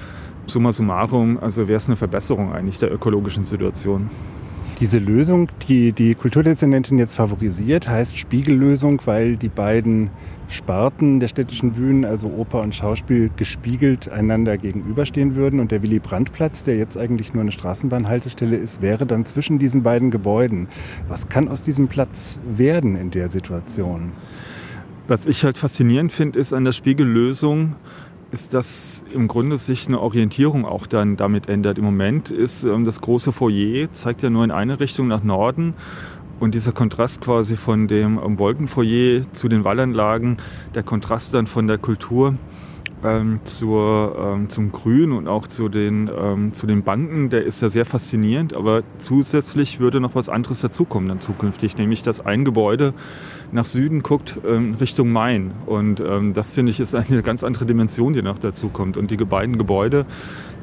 summa 0.47 0.71
summarum, 0.71 1.37
also 1.39 1.67
wäre 1.67 1.77
es 1.77 1.87
eine 1.87 1.95
Verbesserung 1.95 2.51
eigentlich 2.51 2.79
der 2.79 2.91
ökologischen 2.91 3.45
Situation. 3.45 4.09
Diese 4.79 4.99
Lösung, 4.99 5.47
die 5.69 5.93
die 5.93 6.15
Kulturdezernentin 6.15 6.97
jetzt 6.97 7.13
favorisiert, 7.13 7.87
heißt 7.87 8.17
Spiegellösung, 8.17 9.01
weil 9.05 9.37
die 9.37 9.47
beiden 9.47 10.09
Sparten 10.47 11.19
der 11.19 11.27
städtischen 11.27 11.73
Bühnen, 11.73 12.05
also 12.05 12.27
Oper 12.27 12.61
und 12.61 12.75
Schauspiel, 12.75 13.29
gespiegelt 13.35 14.09
einander 14.09 14.57
gegenüberstehen 14.57 15.35
würden. 15.35 15.59
Und 15.59 15.71
der 15.71 15.81
Willy-Brandt-Platz, 15.81 16.63
der 16.63 16.77
jetzt 16.77 16.97
eigentlich 16.97 17.33
nur 17.33 17.41
eine 17.41 17.51
Straßenbahnhaltestelle 17.51 18.55
ist, 18.55 18.81
wäre 18.81 19.05
dann 19.05 19.25
zwischen 19.25 19.59
diesen 19.59 19.83
beiden 19.83 20.11
Gebäuden. 20.11 20.67
Was 21.07 21.27
kann 21.29 21.47
aus 21.47 21.61
diesem 21.61 21.87
Platz 21.87 22.39
werden 22.45 22.95
in 22.95 23.11
der 23.11 23.27
Situation? 23.27 24.11
Was 25.07 25.27
ich 25.27 25.43
halt 25.43 25.57
faszinierend 25.57 26.11
finde, 26.11 26.39
ist 26.39 26.53
an 26.53 26.65
der 26.65 26.71
Spiegellösung, 26.71 27.75
ist, 28.31 28.53
dass 28.53 29.05
im 29.13 29.27
Grunde 29.27 29.57
sich 29.57 29.87
eine 29.87 29.99
Orientierung 29.99 30.65
auch 30.65 30.87
dann 30.87 31.15
damit 31.15 31.47
ändert. 31.47 31.77
Im 31.77 31.85
Moment 31.85 32.31
ist 32.31 32.63
ähm, 32.63 32.85
das 32.85 33.01
große 33.01 33.31
Foyer, 33.31 33.91
zeigt 33.91 34.23
ja 34.23 34.29
nur 34.29 34.43
in 34.43 34.51
eine 34.51 34.79
Richtung 34.79 35.07
nach 35.07 35.23
Norden. 35.23 35.73
Und 36.39 36.53
dieser 36.53 36.73
Kontrast 36.73 37.21
quasi 37.21 37.55
von 37.55 37.87
dem 37.87 38.19
ähm, 38.23 38.37
Wolkenfoyer 38.37 39.21
zu 39.31 39.47
den 39.47 39.63
Wallanlagen, 39.63 40.37
der 40.73 40.83
Kontrast 40.83 41.33
dann 41.33 41.47
von 41.47 41.67
der 41.67 41.77
Kultur 41.77 42.35
ähm, 43.05 43.39
zur, 43.43 44.15
ähm, 44.19 44.49
zum 44.49 44.71
Grün 44.71 45.11
und 45.11 45.27
auch 45.27 45.47
zu 45.47 45.69
den, 45.69 46.09
ähm, 46.17 46.53
zu 46.53 46.67
den 46.67 46.83
Banken, 46.83 47.29
der 47.29 47.43
ist 47.43 47.61
ja 47.61 47.69
sehr 47.69 47.85
faszinierend. 47.85 48.53
Aber 48.53 48.83
zusätzlich 48.97 49.79
würde 49.79 49.99
noch 49.99 50.15
was 50.15 50.27
anderes 50.27 50.61
dazukommen 50.61 51.07
dann 51.07 51.21
zukünftig, 51.21 51.77
nämlich 51.77 52.03
dass 52.03 52.25
ein 52.25 52.43
Gebäude 52.43 52.93
nach 53.51 53.65
Süden 53.65 54.03
guckt 54.03 54.39
ähm, 54.47 54.75
Richtung 54.79 55.11
Main. 55.11 55.51
Und 55.65 55.99
ähm, 56.01 56.33
das 56.33 56.53
finde 56.53 56.71
ich 56.71 56.79
ist 56.79 56.95
eine 56.95 57.21
ganz 57.21 57.43
andere 57.43 57.65
Dimension, 57.65 58.13
die 58.13 58.21
noch 58.21 58.39
dazukommt. 58.39 58.97
Und 58.97 59.11
die 59.11 59.17
beiden 59.17 59.57
Gebäude 59.57 60.05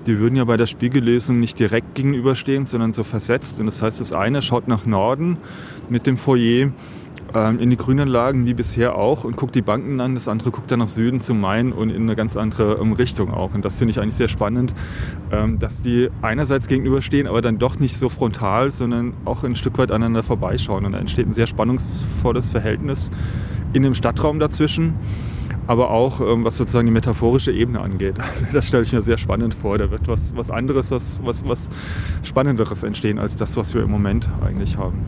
die 0.07 0.19
würden 0.19 0.37
ja 0.37 0.45
bei 0.45 0.57
der 0.57 0.67
Spiegellösung 0.67 1.41
nicht 1.41 1.59
direkt 1.59 1.95
gegenüberstehen, 1.95 2.67
sondern 2.67 2.93
so 2.93 3.03
versetzt. 3.03 3.61
Und 3.61 3.67
das 3.67 3.83
heißt, 3.83 4.01
das 4.01 4.13
eine 4.13 4.43
schaut 4.43 4.69
nach 4.69 4.85
Norden 4.87 5.39
mit 5.89 6.07
dem 6.07 6.17
Foyer 6.17 6.73
ähm, 7.35 7.59
in 7.61 7.71
die 7.71 7.77
Grünanlagen, 7.77 8.47
wie 8.47 8.55
bisher 8.55 8.97
auch, 8.97 9.25
und 9.25 9.37
guckt 9.37 9.55
die 9.55 9.63
Banken 9.63 10.01
an. 10.01 10.15
Das 10.15 10.29
andere 10.29 10.51
guckt 10.51 10.71
dann 10.71 10.81
nach 10.81 10.89
Süden 10.89 11.21
zum 11.21 11.41
Main 11.41 11.73
und 11.73 11.91
in 11.91 12.03
eine 12.03 12.17
ganz 12.17 12.37
andere 12.37 12.79
ähm, 12.81 12.93
Richtung 12.93 13.33
auch. 13.33 13.55
Und 13.55 13.65
das 13.65 13.79
finde 13.79 13.93
ich 13.93 14.01
eigentlich 14.01 14.17
sehr 14.17 14.29
spannend, 14.29 14.75
ähm, 15.31 15.59
dass 15.59 15.83
die 15.83 16.11
einerseits 16.21 16.67
gegenüberstehen, 16.67 17.27
aber 17.27 17.41
dann 17.41 17.59
doch 17.59 17.79
nicht 17.79 17.97
so 17.97 18.09
frontal, 18.09 18.71
sondern 18.71 19.15
auch 19.25 19.45
ein 19.45 19.57
Stück 19.57 19.79
weit 19.79 19.91
aneinander 19.91 20.23
vorbeischauen. 20.23 20.85
Und 20.85 20.93
da 20.93 20.99
entsteht 20.99 21.27
ein 21.27 21.33
sehr 21.33 21.47
spannungsvolles 21.47 22.51
Verhältnis 22.51 23.11
in 23.73 23.83
dem 23.83 23.95
Stadtraum 23.95 24.39
dazwischen. 24.39 24.95
Aber 25.67 25.91
auch 25.91 26.21
ähm, 26.21 26.45
was 26.45 26.57
sozusagen 26.57 26.87
die 26.87 26.93
metaphorische 26.93 27.53
Ebene 27.53 27.81
angeht. 27.81 28.17
Also 28.33 28.47
das 28.53 28.67
stelle 28.69 28.83
ich 28.83 28.93
mir 28.93 29.03
sehr 29.03 29.19
spannend 29.19 29.55
vor. 29.55 29.79
Da 29.79 29.91
wird 29.91 30.09
was, 30.09 30.35
was 30.37 30.51
anderes, 30.51 30.91
was, 30.91 31.21
was, 31.25 31.47
was 31.47 31.69
Spannenderes 32.23 32.83
entstehen 32.83 33.19
als 33.19 33.37
das, 33.37 33.57
was 33.57 33.75
wir 33.75 33.83
im 33.83 33.91
Moment 33.91 34.29
eigentlich 34.45 34.77
haben. 34.79 34.99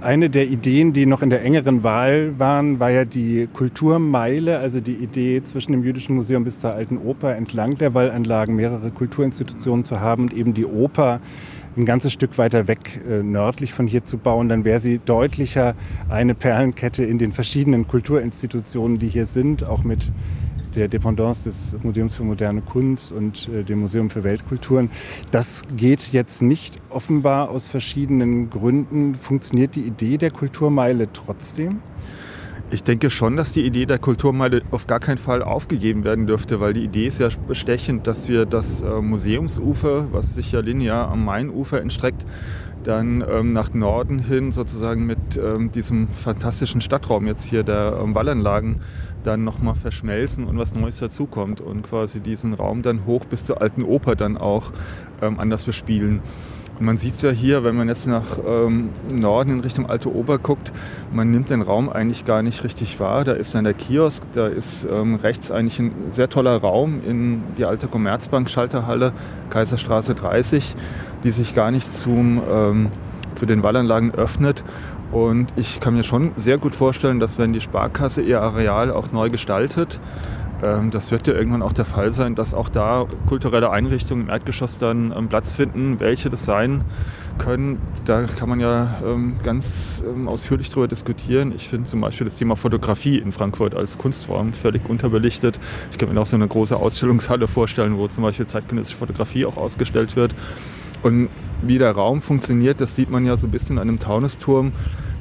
Eine 0.00 0.30
der 0.30 0.46
Ideen, 0.46 0.94
die 0.94 1.04
noch 1.04 1.20
in 1.20 1.28
der 1.28 1.42
engeren 1.42 1.82
Wahl 1.82 2.38
waren, 2.38 2.80
war 2.80 2.90
ja 2.90 3.04
die 3.04 3.48
Kulturmeile, 3.52 4.58
also 4.58 4.80
die 4.80 4.94
Idee, 4.94 5.42
zwischen 5.42 5.72
dem 5.72 5.84
Jüdischen 5.84 6.14
Museum 6.14 6.44
bis 6.44 6.58
zur 6.58 6.72
Alten 6.72 6.96
Oper 6.96 7.36
entlang 7.36 7.76
der 7.76 7.92
Wallanlagen 7.92 8.56
mehrere 8.56 8.90
Kulturinstitutionen 8.90 9.84
zu 9.84 10.00
haben 10.00 10.22
und 10.22 10.32
eben 10.32 10.54
die 10.54 10.64
Oper 10.64 11.20
ein 11.76 11.84
ganzes 11.84 12.12
Stück 12.12 12.38
weiter 12.38 12.68
weg 12.68 13.00
äh, 13.08 13.22
nördlich 13.22 13.72
von 13.72 13.86
hier 13.86 14.04
zu 14.04 14.18
bauen, 14.18 14.48
dann 14.48 14.64
wäre 14.64 14.80
sie 14.80 15.00
deutlicher 15.04 15.74
eine 16.08 16.34
Perlenkette 16.34 17.04
in 17.04 17.18
den 17.18 17.32
verschiedenen 17.32 17.86
Kulturinstitutionen, 17.86 18.98
die 18.98 19.08
hier 19.08 19.26
sind, 19.26 19.66
auch 19.66 19.84
mit 19.84 20.10
der 20.74 20.88
Dependance 20.88 21.44
des 21.44 21.76
Museums 21.82 22.14
für 22.14 22.22
moderne 22.22 22.62
Kunst 22.62 23.12
und 23.12 23.48
äh, 23.48 23.64
dem 23.64 23.80
Museum 23.80 24.10
für 24.10 24.24
Weltkulturen. 24.24 24.90
Das 25.30 25.62
geht 25.76 26.12
jetzt 26.12 26.42
nicht 26.42 26.76
offenbar 26.90 27.50
aus 27.50 27.68
verschiedenen 27.68 28.50
Gründen. 28.50 29.14
Funktioniert 29.14 29.74
die 29.74 29.82
Idee 29.82 30.16
der 30.16 30.30
Kulturmeile 30.30 31.12
trotzdem? 31.12 31.80
Ich 32.72 32.84
denke 32.84 33.10
schon, 33.10 33.36
dass 33.36 33.50
die 33.50 33.66
Idee 33.66 33.84
der 33.84 33.98
Kulturmeile 33.98 34.62
auf 34.70 34.86
gar 34.86 35.00
keinen 35.00 35.18
Fall 35.18 35.42
aufgegeben 35.42 36.04
werden 36.04 36.28
dürfte, 36.28 36.60
weil 36.60 36.72
die 36.72 36.84
Idee 36.84 37.08
ist 37.08 37.18
ja 37.18 37.28
bestechend, 37.48 38.06
dass 38.06 38.28
wir 38.28 38.46
das 38.46 38.82
äh, 38.82 39.00
Museumsufer, 39.00 40.06
was 40.12 40.34
sich 40.34 40.52
ja 40.52 40.60
linear 40.60 41.08
am 41.10 41.24
Mainufer 41.24 41.80
entstreckt, 41.80 42.24
dann 42.84 43.24
ähm, 43.28 43.52
nach 43.52 43.74
Norden 43.74 44.20
hin 44.20 44.52
sozusagen 44.52 45.04
mit 45.04 45.18
ähm, 45.36 45.72
diesem 45.72 46.06
fantastischen 46.06 46.80
Stadtraum 46.80 47.26
jetzt 47.26 47.44
hier 47.44 47.64
der 47.64 47.98
ähm, 48.00 48.14
Wallanlagen 48.14 48.82
dann 49.24 49.42
nochmal 49.42 49.74
verschmelzen 49.74 50.44
und 50.44 50.56
was 50.56 50.72
Neues 50.72 50.98
dazukommt 50.98 51.60
und 51.60 51.82
quasi 51.82 52.20
diesen 52.20 52.54
Raum 52.54 52.82
dann 52.82 53.04
hoch 53.04 53.24
bis 53.24 53.44
zur 53.44 53.60
alten 53.60 53.82
Oper 53.82 54.14
dann 54.14 54.36
auch 54.36 54.70
ähm, 55.20 55.40
anders 55.40 55.64
bespielen. 55.64 56.20
Man 56.82 56.96
sieht 56.96 57.12
es 57.12 57.20
ja 57.20 57.30
hier, 57.30 57.62
wenn 57.62 57.76
man 57.76 57.88
jetzt 57.88 58.06
nach 58.06 58.38
ähm, 58.42 58.88
Norden 59.12 59.50
in 59.50 59.60
Richtung 59.60 59.84
Alte 59.84 60.10
Ober 60.10 60.38
guckt, 60.38 60.72
man 61.12 61.30
nimmt 61.30 61.50
den 61.50 61.60
Raum 61.60 61.90
eigentlich 61.90 62.24
gar 62.24 62.42
nicht 62.42 62.64
richtig 62.64 62.98
wahr. 62.98 63.24
Da 63.24 63.32
ist 63.32 63.54
dann 63.54 63.64
der 63.64 63.74
Kiosk, 63.74 64.22
da 64.32 64.46
ist 64.46 64.88
ähm, 64.90 65.16
rechts 65.16 65.50
eigentlich 65.50 65.78
ein 65.78 65.92
sehr 66.08 66.30
toller 66.30 66.56
Raum 66.56 67.02
in 67.06 67.42
die 67.58 67.66
alte 67.66 67.86
Commerzbank 67.86 68.48
Schalterhalle, 68.48 69.12
Kaiserstraße 69.50 70.14
30, 70.14 70.74
die 71.22 71.30
sich 71.30 71.54
gar 71.54 71.70
nicht 71.70 71.94
zum, 71.94 72.40
ähm, 72.50 72.88
zu 73.34 73.44
den 73.44 73.62
Wallanlagen 73.62 74.14
öffnet. 74.14 74.64
Und 75.12 75.52
ich 75.56 75.80
kann 75.80 75.92
mir 75.92 76.04
schon 76.04 76.30
sehr 76.36 76.56
gut 76.56 76.74
vorstellen, 76.74 77.20
dass 77.20 77.36
wenn 77.36 77.52
die 77.52 77.60
Sparkasse 77.60 78.22
ihr 78.22 78.40
Areal 78.40 78.90
auch 78.90 79.12
neu 79.12 79.28
gestaltet, 79.28 80.00
das 80.90 81.10
wird 81.10 81.26
ja 81.26 81.34
irgendwann 81.34 81.62
auch 81.62 81.72
der 81.72 81.84
Fall 81.84 82.12
sein, 82.12 82.34
dass 82.34 82.52
auch 82.52 82.68
da 82.68 83.06
kulturelle 83.26 83.70
Einrichtungen 83.70 84.24
im 84.24 84.30
Erdgeschoss 84.30 84.78
dann 84.78 85.12
ähm, 85.16 85.28
Platz 85.28 85.54
finden. 85.54 86.00
Welche 86.00 86.28
das 86.28 86.44
sein 86.44 86.84
können, 87.38 87.78
da 88.04 88.24
kann 88.24 88.48
man 88.48 88.60
ja 88.60 88.98
ähm, 89.04 89.36
ganz 89.42 90.04
ausführlich 90.26 90.68
darüber 90.68 90.88
diskutieren. 90.88 91.52
Ich 91.56 91.68
finde 91.68 91.88
zum 91.88 92.00
Beispiel 92.02 92.26
das 92.26 92.36
Thema 92.36 92.56
Fotografie 92.56 93.18
in 93.18 93.32
Frankfurt 93.32 93.74
als 93.74 93.96
Kunstform 93.96 94.52
völlig 94.52 94.88
unterbelichtet. 94.88 95.58
Ich 95.90 95.98
kann 95.98 96.12
mir 96.12 96.20
auch 96.20 96.26
so 96.26 96.36
eine 96.36 96.48
große 96.48 96.76
Ausstellungshalle 96.76 97.48
vorstellen, 97.48 97.96
wo 97.96 98.06
zum 98.08 98.22
Beispiel 98.22 98.46
zeitgenössische 98.46 98.98
Fotografie 98.98 99.46
auch 99.46 99.56
ausgestellt 99.56 100.16
wird. 100.16 100.34
Und 101.02 101.30
wie 101.62 101.78
der 101.78 101.92
Raum 101.92 102.20
funktioniert, 102.20 102.80
das 102.80 102.96
sieht 102.96 103.10
man 103.10 103.24
ja 103.24 103.36
so 103.36 103.46
ein 103.46 103.50
bisschen 103.50 103.78
an 103.78 103.88
einem 103.88 103.98
Taunusturm 103.98 104.72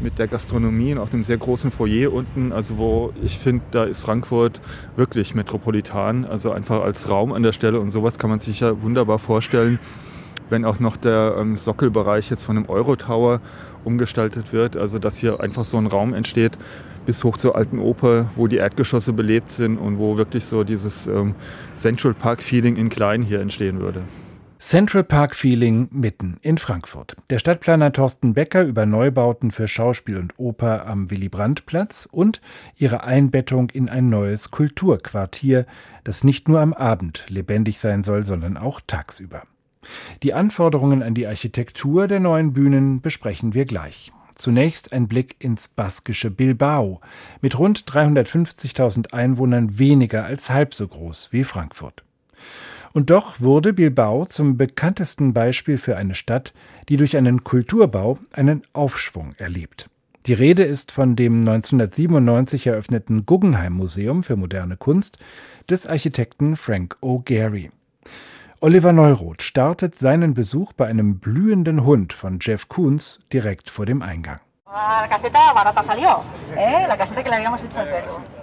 mit 0.02 0.20
der 0.20 0.28
Gastronomie 0.28 0.94
und 0.94 1.00
auch 1.00 1.10
dem 1.10 1.24
sehr 1.24 1.38
großen 1.38 1.72
Foyer 1.72 2.14
unten. 2.14 2.52
Also 2.52 2.78
wo 2.78 3.14
ich 3.24 3.38
finde, 3.38 3.64
da 3.72 3.84
ist 3.84 4.02
Frankfurt 4.02 4.62
wirklich 4.96 5.36
metropolitan, 5.36 6.26
also 6.26 6.52
einfach 6.52 6.82
als 6.82 7.10
Raum 7.10 7.34
an 7.34 7.44
der 7.44 7.52
Stelle 7.52 7.80
und 7.80 7.92
sowas 7.92 8.18
kann 8.18 8.30
man 8.30 8.40
sich 8.40 8.60
ja 8.60 8.82
wunderbar 8.82 9.20
vorstellen, 9.20 9.80
wenn 10.50 10.66
auch 10.66 10.80
noch 10.80 10.98
der 10.98 11.36
ähm, 11.38 11.58
Sockelbereich 11.58 12.30
jetzt 12.30 12.44
von 12.44 12.56
dem 12.56 12.68
Eurotower 12.70 13.42
umgestaltet 13.84 14.52
wird, 14.52 14.76
also 14.76 15.00
dass 15.00 15.18
hier 15.18 15.40
einfach 15.40 15.64
so 15.64 15.78
ein 15.78 15.88
Raum 15.88 16.14
entsteht 16.14 16.58
bis 17.06 17.24
hoch 17.24 17.38
zur 17.38 17.56
alten 17.56 17.80
Oper, 17.80 18.30
wo 18.36 18.46
die 18.46 18.58
Erdgeschosse 18.58 19.14
belebt 19.14 19.50
sind 19.50 19.78
und 19.78 19.98
wo 19.98 20.18
wirklich 20.18 20.46
so 20.46 20.64
dieses 20.64 21.08
ähm, 21.08 21.34
Central 21.74 22.14
Park 22.14 22.44
Feeling 22.44 22.76
in 22.76 22.90
klein 22.90 23.24
hier 23.24 23.42
entstehen 23.42 23.80
würde. 23.80 24.04
Central 24.62 25.06
Park 25.06 25.38
Feeling 25.38 25.88
mitten 25.90 26.36
in 26.42 26.58
Frankfurt. 26.58 27.16
Der 27.30 27.40
Stadtplaner 27.40 27.94
Thorsten 27.94 28.34
Becker 28.34 28.64
über 28.64 28.86
Neubauten 28.86 29.52
für 29.52 29.70
Schauspiel 29.70 30.18
und 30.18 30.34
Oper 30.38 30.86
am 30.86 31.10
Willy-Brandt-Platz 31.10 32.10
und 32.12 32.42
ihre 32.76 33.06
Einbettung 33.06 33.70
in 33.70 33.88
ein 33.88 34.10
neues 34.10 34.52
Kulturquartier, 34.52 35.66
das 36.04 36.26
nicht 36.26 36.50
nur 36.50 36.60
am 36.60 36.74
Abend 36.74 37.24
lebendig 37.30 37.80
sein 37.80 38.04
soll, 38.04 38.24
sondern 38.24 38.58
auch 38.58 38.82
tagsüber. 38.86 39.44
Die 40.24 40.34
Anforderungen 40.34 41.04
an 41.04 41.14
die 41.14 41.26
Architektur 41.26 42.08
der 42.08 42.20
neuen 42.20 42.52
Bühnen 42.52 43.00
besprechen 43.00 43.54
wir 43.54 43.64
gleich. 43.64 44.12
Zunächst 44.36 44.92
ein 44.92 45.08
Blick 45.08 45.38
ins 45.40 45.70
baskische 45.70 46.32
Bilbao, 46.32 47.00
mit 47.40 47.58
rund 47.58 47.86
350.000 47.90 49.14
Einwohnern 49.14 49.80
weniger 49.80 50.26
als 50.26 50.50
halb 50.50 50.74
so 50.74 50.86
groß 50.86 51.30
wie 51.32 51.46
Frankfurt. 51.46 52.04
Und 52.94 53.10
doch 53.10 53.40
wurde 53.40 53.74
Bilbao 53.74 54.26
zum 54.26 54.58
bekanntesten 54.58 55.34
Beispiel 55.34 55.78
für 55.78 55.96
eine 55.96 56.16
Stadt, 56.16 56.54
die 56.90 56.98
durch 56.98 57.18
einen 57.18 57.44
Kulturbau 57.44 58.18
einen 58.34 58.64
Aufschwung 58.74 59.36
erlebt. 59.38 59.90
Die 60.26 60.34
Rede 60.34 60.64
ist 60.64 60.92
von 60.92 61.16
dem 61.16 61.40
1997 61.40 62.68
eröffneten 62.68 63.26
Guggenheim 63.26 63.74
Museum 63.74 64.24
für 64.24 64.36
moderne 64.36 64.76
Kunst 64.76 65.18
des 65.70 65.88
Architekten 65.88 66.56
Frank 66.56 66.98
O'Gary. 67.02 67.72
Oliver 68.62 68.92
Neuroth 68.92 69.42
startet 69.42 69.96
seinen 69.96 70.34
Besuch 70.34 70.74
bei 70.74 70.88
einem 70.88 71.20
blühenden 71.20 71.86
Hund 71.86 72.12
von 72.12 72.40
Jeff 72.42 72.68
Koons 72.68 73.20
direkt 73.32 73.70
vor 73.70 73.86
dem 73.86 74.02
Eingang. 74.02 74.40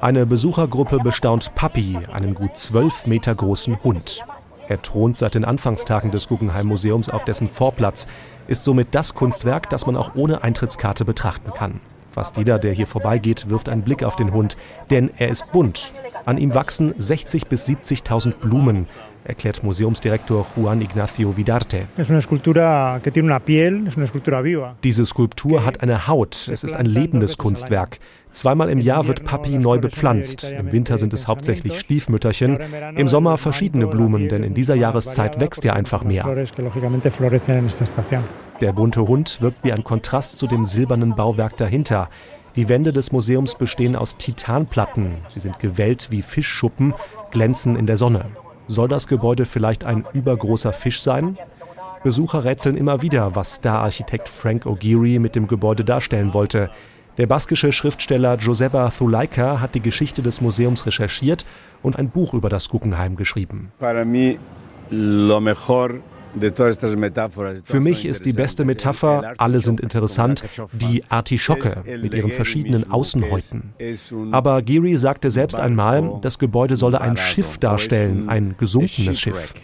Eine 0.01 0.27
Besuchergruppe 0.27 0.99
bestaunt 0.99 1.55
Papi, 1.55 1.99
einen 2.13 2.35
gut 2.35 2.57
zwölf 2.57 3.07
Meter 3.07 3.35
großen 3.35 3.85
Hund. 3.85 4.25
Er 4.69 4.83
thront 4.83 5.19
seit 5.19 5.35
den 5.35 5.45
Anfangstagen 5.45 6.11
des 6.11 6.29
Guggenheim 6.29 6.67
Museums 6.67 7.09
auf 7.09 7.25
dessen 7.25 7.49
Vorplatz, 7.49 8.07
ist 8.49 8.65
somit 8.65 8.89
das 8.93 9.15
Kunstwerk, 9.15 9.71
das 9.71 9.87
man 9.87 9.97
auch 9.97 10.15
ohne 10.15 10.43
Eintrittskarte 10.43 11.05
betrachten 11.05 11.53
kann. 11.53 11.81
Fast 12.09 12.39
jeder, 12.39 12.59
der 12.59 12.73
hier 12.73 12.87
vorbeigeht, 12.87 13.51
wirft 13.51 13.69
einen 13.69 13.83
Blick 13.83 14.03
auf 14.03 14.17
den 14.17 14.33
Hund, 14.33 14.57
denn 14.91 15.11
er 15.19 15.29
ist 15.29 15.53
bunt. 15.53 15.93
An 16.25 16.39
ihm 16.39 16.55
wachsen 16.55 16.95
60.000 16.95 17.47
bis 17.47 17.69
70.000 17.69 18.37
Blumen, 18.37 18.87
erklärt 19.27 19.63
Museumsdirektor 19.63 20.47
Juan 20.57 20.81
Ignacio 20.81 21.37
Vidarte. 21.37 21.87
Diese 24.85 25.07
Skulptur 25.07 25.65
hat 25.65 25.81
eine 25.83 26.07
Haut, 26.07 26.49
es 26.51 26.65
ist 26.65 26.73
ein 26.75 26.87
lebendes 26.87 27.39
Kunstwerk. 27.39 27.99
Zweimal 28.31 28.69
im 28.69 28.81
Jahr 28.81 29.09
wird 29.09 29.25
Papi 29.25 29.59
neu 29.59 29.79
bepflanzt. 29.79 30.53
Im 30.53 30.71
Winter 30.71 30.99
sind 30.99 31.15
es 31.15 31.27
hauptsächlich 31.27 31.81
Stiefmütterchen, 31.81 32.59
im 32.97 33.09
Sommer 33.09 33.39
verschiedene 33.39 33.87
Blumen, 33.87 34.29
denn 34.29 34.43
in 34.43 34.53
dieser 34.53 34.75
Jahreszeit 34.75 35.41
wächst 35.41 35.65
ja 35.65 35.73
einfach 35.73 36.05
mehr. 36.05 36.27
Der 38.61 38.73
bunte 38.73 39.09
Hund 39.09 39.41
wirkt 39.41 39.65
wie 39.65 39.73
ein 39.73 39.85
Kontrast 39.85 40.39
zu 40.39 40.47
dem 40.47 40.65
silbernen 40.65 41.15
Bauwerk 41.15 41.57
dahinter. 41.57 42.09
Die 42.57 42.71
Wände 42.71 42.93
des 42.93 43.13
Museums 43.13 43.55
bestehen 43.55 43.97
aus 43.97 44.17
Titanplatten. 44.17 45.17
Sie 45.29 45.41
sind 45.41 45.59
gewellt 45.59 46.09
wie 46.11 46.23
Fischschuppen, 46.23 46.95
glänzen 47.31 47.77
in 47.77 47.87
der 47.87 47.99
Sonne. 47.99 48.27
Soll 48.69 48.89
das 48.89 49.07
Gebäude 49.07 49.47
vielleicht 49.47 49.85
ein 49.85 50.05
übergroßer 50.13 50.73
Fisch 50.73 51.01
sein? 51.01 51.39
Besucher 52.03 52.45
rätseln 52.45 52.77
immer 52.77 53.03
wieder, 53.03 53.35
was 53.35 53.55
Star-Architekt 53.55 54.29
Frank 54.29 54.67
O'Geary 54.67 55.19
mit 55.21 55.35
dem 55.35 55.47
Gebäude 55.47 55.85
darstellen 55.85 56.35
wollte. 56.35 56.71
Der 57.19 57.27
baskische 57.27 57.73
Schriftsteller 57.73 58.37
Joseba 58.37 58.91
Zulaika 58.91 59.61
hat 59.61 59.75
die 59.75 59.81
Geschichte 59.81 60.21
des 60.21 60.41
Museums 60.41 60.85
recherchiert 60.85 61.47
und 61.83 61.99
ein 61.99 62.11
Buch 62.11 62.35
über 62.35 62.49
das 62.49 62.69
Guggenheim 62.69 63.17
geschrieben. 63.17 63.73
Para 63.79 64.05
mí, 64.05 64.39
lo 64.91 65.41
mejor 65.41 66.01
für 67.65 67.81
mich 67.81 68.05
ist 68.05 68.25
die 68.25 68.33
beste 68.33 68.65
Metapher, 68.65 69.35
alle 69.39 69.61
sind 69.61 69.81
interessant, 69.81 70.45
die 70.73 71.03
Artischocke 71.09 71.83
mit 72.01 72.15
ihren 72.15 72.31
verschiedenen 72.31 72.91
Außenhäuten. 72.91 73.75
Aber 74.33 74.63
Giri 74.63 74.97
sagte 74.97 75.31
selbst 75.31 75.57
einmal, 75.57 76.19
das 76.23 76.39
Gebäude 76.39 76.77
solle 76.77 77.01
ein 77.01 77.17
Schiff 77.17 77.59
darstellen, 77.59 78.29
ein 78.29 78.55
gesunkenes 78.59 79.19
Schiff. 79.19 79.55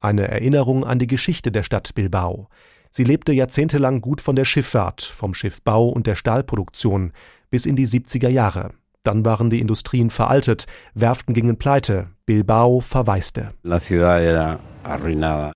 Eine 0.00 0.28
Erinnerung 0.28 0.84
an 0.84 0.98
die 0.98 1.06
Geschichte 1.06 1.52
der 1.52 1.62
Stadt 1.62 1.94
Bilbao. 1.94 2.48
Sie 2.90 3.04
lebte 3.04 3.32
jahrzehntelang 3.32 4.00
gut 4.00 4.20
von 4.20 4.34
der 4.34 4.44
Schifffahrt, 4.44 5.02
vom 5.02 5.32
Schiffbau 5.34 5.88
und 5.88 6.06
der 6.06 6.16
Stahlproduktion 6.16 7.12
bis 7.50 7.66
in 7.66 7.76
die 7.76 7.86
70er 7.86 8.28
Jahre. 8.28 8.70
Dann 9.02 9.24
waren 9.24 9.48
die 9.48 9.60
Industrien 9.60 10.10
veraltet, 10.10 10.66
Werften 10.94 11.34
gingen 11.34 11.58
pleite, 11.58 12.08
Bilbao 12.26 12.80
verwaiste. 12.80 13.52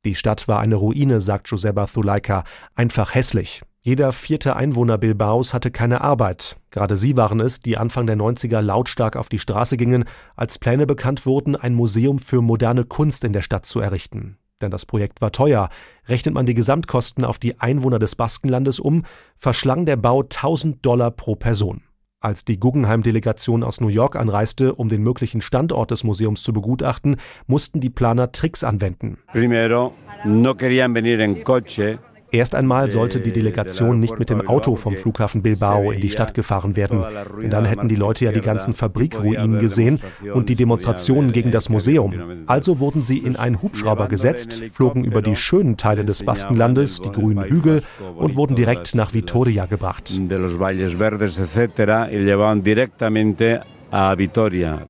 Die 0.05 0.15
Stadt 0.15 0.49
war 0.49 0.61
eine 0.61 0.77
Ruine, 0.77 1.21
sagt 1.21 1.49
Joseba 1.49 1.87
Zuleika, 1.87 2.45
einfach 2.75 3.15
hässlich. 3.15 3.63
Jeder 3.87 4.13
vierte 4.13 4.57
Einwohner 4.57 4.97
Bilbaos 4.97 5.53
hatte 5.53 5.71
keine 5.71 6.01
Arbeit. 6.01 6.57
Gerade 6.71 6.97
sie 6.97 7.19
waren 7.19 7.39
es, 7.41 7.61
die 7.61 7.77
Anfang 7.77 8.07
der 8.07 8.17
90er 8.17 8.63
lautstark 8.63 9.15
auf 9.15 9.29
die 9.29 9.39
Straße 9.39 9.77
gingen, 9.77 10.07
als 10.37 10.59
Pläne 10.59 10.87
bekannt 10.87 11.27
wurden, 11.27 11.55
ein 11.55 11.75
Museum 11.75 12.19
für 12.19 12.41
moderne 12.41 12.85
Kunst 12.85 13.25
in 13.25 13.35
der 13.35 13.43
Stadt 13.43 13.67
zu 13.67 13.81
errichten. 13.81 14.39
Denn 14.63 14.71
das 14.71 14.87
Projekt 14.87 15.21
war 15.21 15.33
teuer. 15.33 15.69
Rechnet 16.09 16.33
man 16.33 16.47
die 16.47 16.55
Gesamtkosten 16.55 17.27
auf 17.27 17.39
die 17.39 17.61
Einwohner 17.61 17.99
des 17.99 18.17
Baskenlandes 18.17 18.81
um, 18.81 19.05
verschlang 19.37 19.85
der 19.85 19.97
Bau 19.97 20.23
1000 20.23 20.85
Dollar 20.85 21.11
pro 21.11 21.35
Person. 21.35 21.83
Als 22.25 22.47
die 22.47 22.59
Guggenheim-Delegation 22.59 23.63
aus 23.63 23.83
New 23.83 23.89
York 23.89 24.17
anreiste, 24.17 24.75
um 24.75 24.89
den 24.89 25.03
möglichen 25.03 25.43
Standort 25.43 25.91
des 25.91 26.05
Museums 26.05 26.43
zu 26.43 26.55
begutachten, 26.55 27.19
mussten 27.47 27.81
die 27.81 27.91
Planer 27.91 28.33
Tricks 28.33 28.65
anwenden. 28.65 29.19
Primero, 29.31 29.93
no 30.25 30.55
querían 30.55 30.95
venir 30.95 31.21
en 31.21 31.45
coche, 31.45 31.99
Erst 32.35 32.57
einmal 32.57 32.91
sollte 32.91 33.21
die 33.21 33.31
Delegation 33.31 34.01
nicht 34.01 34.19
mit 34.19 34.29
dem 34.29 34.49
Auto 34.49 34.75
vom 34.75 34.97
Flughafen 34.97 35.41
Bilbao 35.41 35.93
in 35.93 36.01
die 36.01 36.11
Stadt 36.11 36.35
gefahren 36.35 36.75
werden, 36.75 37.05
denn 37.41 37.49
dann 37.49 37.65
hätten 37.65 37.87
die 37.87 37.95
Leute 37.95 38.25
ja 38.25 38.33
die 38.33 38.41
ganzen 38.41 38.75
Fabrikruinen 38.75 39.61
gesehen 39.61 40.01
und 40.33 40.49
die 40.49 40.57
Demonstrationen 40.57 41.31
gegen 41.31 41.53
das 41.53 41.69
Museum. 41.69 42.45
Also 42.47 42.81
wurden 42.81 43.05
sie 43.05 43.19
in 43.19 43.37
einen 43.37 43.63
Hubschrauber 43.63 44.09
gesetzt, 44.09 44.65
flogen 44.73 45.05
über 45.05 45.23
die 45.23 45.37
schönen 45.37 45.77
Teile 45.77 46.05
des 46.05 46.25
Baskenlandes, 46.25 47.01
die 47.03 47.13
grünen 47.13 47.45
Hügel 47.45 47.85
und 48.17 48.35
wurden 48.35 48.57
direkt 48.57 48.97
nach 48.97 49.15
Vitoria 49.15 49.67
gebracht. 49.67 50.11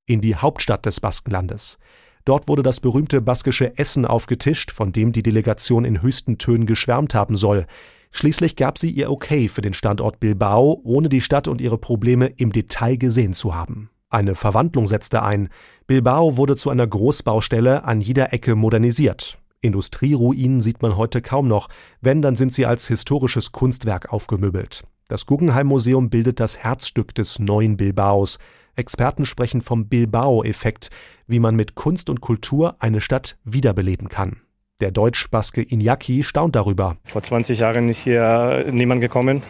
In 0.06 0.20
die 0.22 0.36
Hauptstadt 0.36 0.86
des 0.86 1.00
Baskenlandes. 1.00 1.76
Dort 2.24 2.48
wurde 2.48 2.62
das 2.62 2.80
berühmte 2.80 3.20
baskische 3.20 3.76
Essen 3.76 4.06
aufgetischt, 4.06 4.70
von 4.70 4.92
dem 4.92 5.12
die 5.12 5.22
Delegation 5.22 5.84
in 5.84 6.00
höchsten 6.00 6.38
Tönen 6.38 6.66
geschwärmt 6.66 7.14
haben 7.14 7.36
soll. 7.36 7.66
Schließlich 8.10 8.56
gab 8.56 8.78
sie 8.78 8.90
ihr 8.90 9.10
Okay 9.10 9.48
für 9.48 9.60
den 9.60 9.74
Standort 9.74 10.20
Bilbao, 10.20 10.80
ohne 10.84 11.08
die 11.08 11.20
Stadt 11.20 11.48
und 11.48 11.60
ihre 11.60 11.78
Probleme 11.78 12.26
im 12.26 12.52
Detail 12.52 12.96
gesehen 12.96 13.34
zu 13.34 13.54
haben. 13.54 13.90
Eine 14.08 14.36
Verwandlung 14.36 14.86
setzte 14.86 15.22
ein. 15.22 15.48
Bilbao 15.86 16.36
wurde 16.36 16.56
zu 16.56 16.70
einer 16.70 16.86
Großbaustelle 16.86 17.84
an 17.84 18.00
jeder 18.00 18.32
Ecke 18.32 18.54
modernisiert. 18.54 19.38
Industrieruinen 19.60 20.62
sieht 20.62 20.82
man 20.82 20.96
heute 20.96 21.20
kaum 21.20 21.48
noch, 21.48 21.68
wenn, 22.00 22.22
dann 22.22 22.36
sind 22.36 22.54
sie 22.54 22.66
als 22.66 22.86
historisches 22.86 23.50
Kunstwerk 23.50 24.12
aufgemöbelt. 24.12 24.84
Das 25.08 25.26
Guggenheim 25.26 25.66
Museum 25.66 26.10
bildet 26.10 26.38
das 26.38 26.58
Herzstück 26.58 27.14
des 27.14 27.38
neuen 27.38 27.76
Bilbaos. 27.76 28.38
Experten 28.76 29.26
sprechen 29.26 29.60
vom 29.60 29.88
Bilbao-Effekt, 29.88 30.90
wie 31.26 31.38
man 31.38 31.56
mit 31.56 31.74
Kunst 31.74 32.10
und 32.10 32.20
Kultur 32.20 32.76
eine 32.78 33.00
Stadt 33.00 33.36
wiederbeleben 33.44 34.08
kann. 34.08 34.42
Der 34.80 34.90
Deutsch-Baske 34.90 35.62
Iñaki 35.62 36.24
staunt 36.24 36.56
darüber. 36.56 36.96
Vor 37.04 37.22
20 37.22 37.60
Jahren 37.60 37.88
ist 37.88 38.00
hier 38.00 38.66
niemand 38.70 39.00
gekommen 39.00 39.42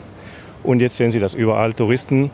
und 0.62 0.80
jetzt 0.80 0.96
sehen 0.96 1.10
Sie 1.10 1.20
das 1.20 1.34
überall 1.34 1.72
Touristen. 1.72 2.30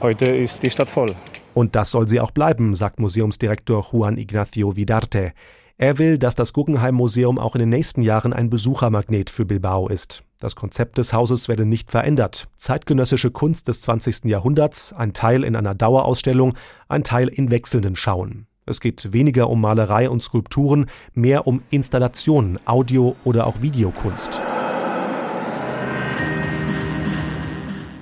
Heute 0.00 0.24
ist 0.24 0.62
die 0.62 0.70
Stadt 0.70 0.88
voll. 0.88 1.14
Und 1.52 1.76
das 1.76 1.90
soll 1.90 2.08
sie 2.08 2.20
auch 2.20 2.30
bleiben, 2.30 2.74
sagt 2.74 3.00
Museumsdirektor 3.00 3.88
Juan 3.92 4.16
Ignacio 4.16 4.76
Vidarte. 4.76 5.32
Er 5.76 5.98
will, 5.98 6.18
dass 6.18 6.34
das 6.34 6.52
Guggenheim 6.52 6.94
Museum 6.94 7.38
auch 7.38 7.54
in 7.54 7.60
den 7.60 7.68
nächsten 7.70 8.02
Jahren 8.02 8.32
ein 8.32 8.50
Besuchermagnet 8.50 9.30
für 9.30 9.44
Bilbao 9.44 9.88
ist. 9.88 10.22
Das 10.40 10.56
Konzept 10.56 10.96
des 10.96 11.12
Hauses 11.12 11.48
werde 11.48 11.66
nicht 11.66 11.90
verändert. 11.90 12.48
Zeitgenössische 12.56 13.30
Kunst 13.30 13.68
des 13.68 13.82
20. 13.82 14.24
Jahrhunderts, 14.24 14.94
ein 14.94 15.12
Teil 15.12 15.44
in 15.44 15.54
einer 15.54 15.74
Dauerausstellung, 15.74 16.54
ein 16.88 17.04
Teil 17.04 17.28
in 17.28 17.50
wechselnden 17.50 17.94
Schauen. 17.94 18.46
Es 18.64 18.80
geht 18.80 19.12
weniger 19.12 19.50
um 19.50 19.60
Malerei 19.60 20.08
und 20.08 20.22
Skulpturen, 20.22 20.86
mehr 21.12 21.46
um 21.46 21.62
Installationen, 21.68 22.58
Audio- 22.66 23.16
oder 23.24 23.46
auch 23.46 23.60
Videokunst. 23.60 24.40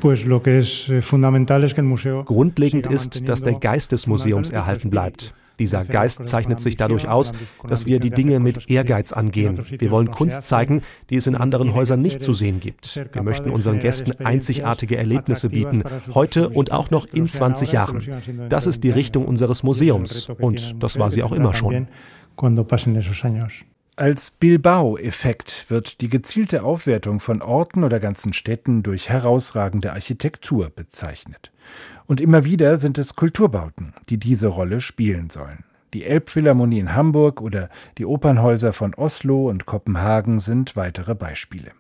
Eh, 0.00 1.02
Grundlegend 2.25 2.87
ist, 2.87 3.28
dass 3.28 3.42
der 3.42 3.54
Geist 3.54 3.90
des 3.90 4.07
Museums 4.07 4.50
erhalten 4.50 4.90
bleibt. 4.90 5.35
Dieser 5.58 5.84
Geist 5.84 6.26
zeichnet 6.26 6.60
sich 6.60 6.76
dadurch 6.76 7.08
aus, 7.08 7.32
dass 7.68 7.86
wir 7.86 8.00
die 8.00 8.10
Dinge 8.10 8.40
mit 8.40 8.70
Ehrgeiz 8.70 9.12
angehen. 9.12 9.64
Wir 9.78 9.90
wollen 9.90 10.11
Kunst 10.11 10.42
zeigen, 10.42 10.83
die 11.11 11.16
es 11.16 11.26
in 11.26 11.35
anderen 11.35 11.74
Häusern 11.74 12.00
nicht 12.00 12.22
zu 12.22 12.33
sehen 12.33 12.61
gibt. 12.61 13.04
Wir 13.12 13.22
möchten 13.22 13.50
unseren 13.50 13.78
Gästen 13.78 14.24
einzigartige 14.24 14.96
Erlebnisse 14.96 15.50
bieten, 15.50 15.83
heute 16.14 16.48
und 16.48 16.72
auch 16.72 16.90
noch 16.90 17.06
in 17.06 17.28
20 17.28 17.72
Jahren. 17.72 18.06
Das 18.48 18.66
ist 18.66 18.85
die 18.85 18.90
Richtung 18.90 19.26
unseres 19.26 19.62
Museums 19.62 20.28
und 20.28 20.83
das 20.83 20.98
war 20.98 21.11
sie 21.11 21.22
auch 21.22 21.33
immer 21.33 21.54
schon. 21.54 21.88
Als 23.98 24.30
Bilbao-Effekt 24.30 25.68
wird 25.70 26.00
die 26.02 26.08
gezielte 26.08 26.62
Aufwertung 26.62 27.18
von 27.18 27.42
Orten 27.42 27.82
oder 27.82 27.98
ganzen 27.98 28.32
Städten 28.32 28.84
durch 28.84 29.08
herausragende 29.08 29.92
Architektur 29.92 30.70
bezeichnet. 30.70 31.50
Und 32.06 32.20
immer 32.20 32.44
wieder 32.44 32.76
sind 32.76 32.96
es 32.96 33.16
Kulturbauten, 33.16 33.94
die 34.08 34.16
diese 34.16 34.46
Rolle 34.46 34.80
spielen 34.80 35.30
sollen. 35.30 35.64
Die 35.94 36.04
Elbphilharmonie 36.04 36.78
in 36.78 36.94
Hamburg 36.94 37.40
oder 37.40 37.70
die 37.98 38.06
Opernhäuser 38.06 38.72
von 38.72 38.94
Oslo 38.94 39.48
und 39.48 39.66
Kopenhagen 39.66 40.38
sind 40.38 40.76
weitere 40.76 41.16
Beispiele. 41.16 41.72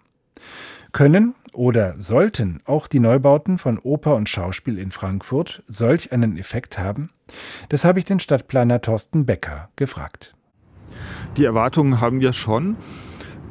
Können 0.90 1.36
oder 1.52 1.94
sollten 2.00 2.58
auch 2.64 2.88
die 2.88 2.98
Neubauten 2.98 3.58
von 3.58 3.78
Oper 3.78 4.16
und 4.16 4.28
Schauspiel 4.28 4.80
in 4.80 4.90
Frankfurt 4.90 5.62
solch 5.68 6.10
einen 6.10 6.36
Effekt 6.36 6.80
haben? 6.80 7.10
Das 7.68 7.84
habe 7.84 8.00
ich 8.00 8.06
den 8.06 8.18
Stadtplaner 8.18 8.80
Thorsten 8.80 9.24
Becker 9.24 9.68
gefragt. 9.76 10.34
Die 11.38 11.44
Erwartungen 11.44 12.00
haben 12.00 12.18
wir 12.18 12.32
schon. 12.32 12.74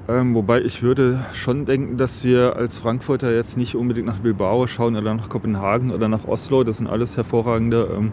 Ähm, 0.09 0.35
wobei 0.35 0.61
ich 0.61 0.83
würde 0.83 1.23
schon 1.33 1.63
denken, 1.63 1.97
dass 1.97 2.21
wir 2.25 2.57
als 2.57 2.77
Frankfurter 2.77 3.33
jetzt 3.33 3.55
nicht 3.55 3.75
unbedingt 3.75 4.07
nach 4.07 4.19
Bilbao 4.19 4.67
schauen 4.67 4.97
oder 4.97 5.13
nach 5.13 5.29
Kopenhagen 5.29 5.91
oder 5.91 6.09
nach 6.09 6.27
Oslo. 6.27 6.65
Das 6.65 6.77
sind 6.77 6.87
alles 6.87 7.15
hervorragende 7.15 7.89
ähm, 7.95 8.11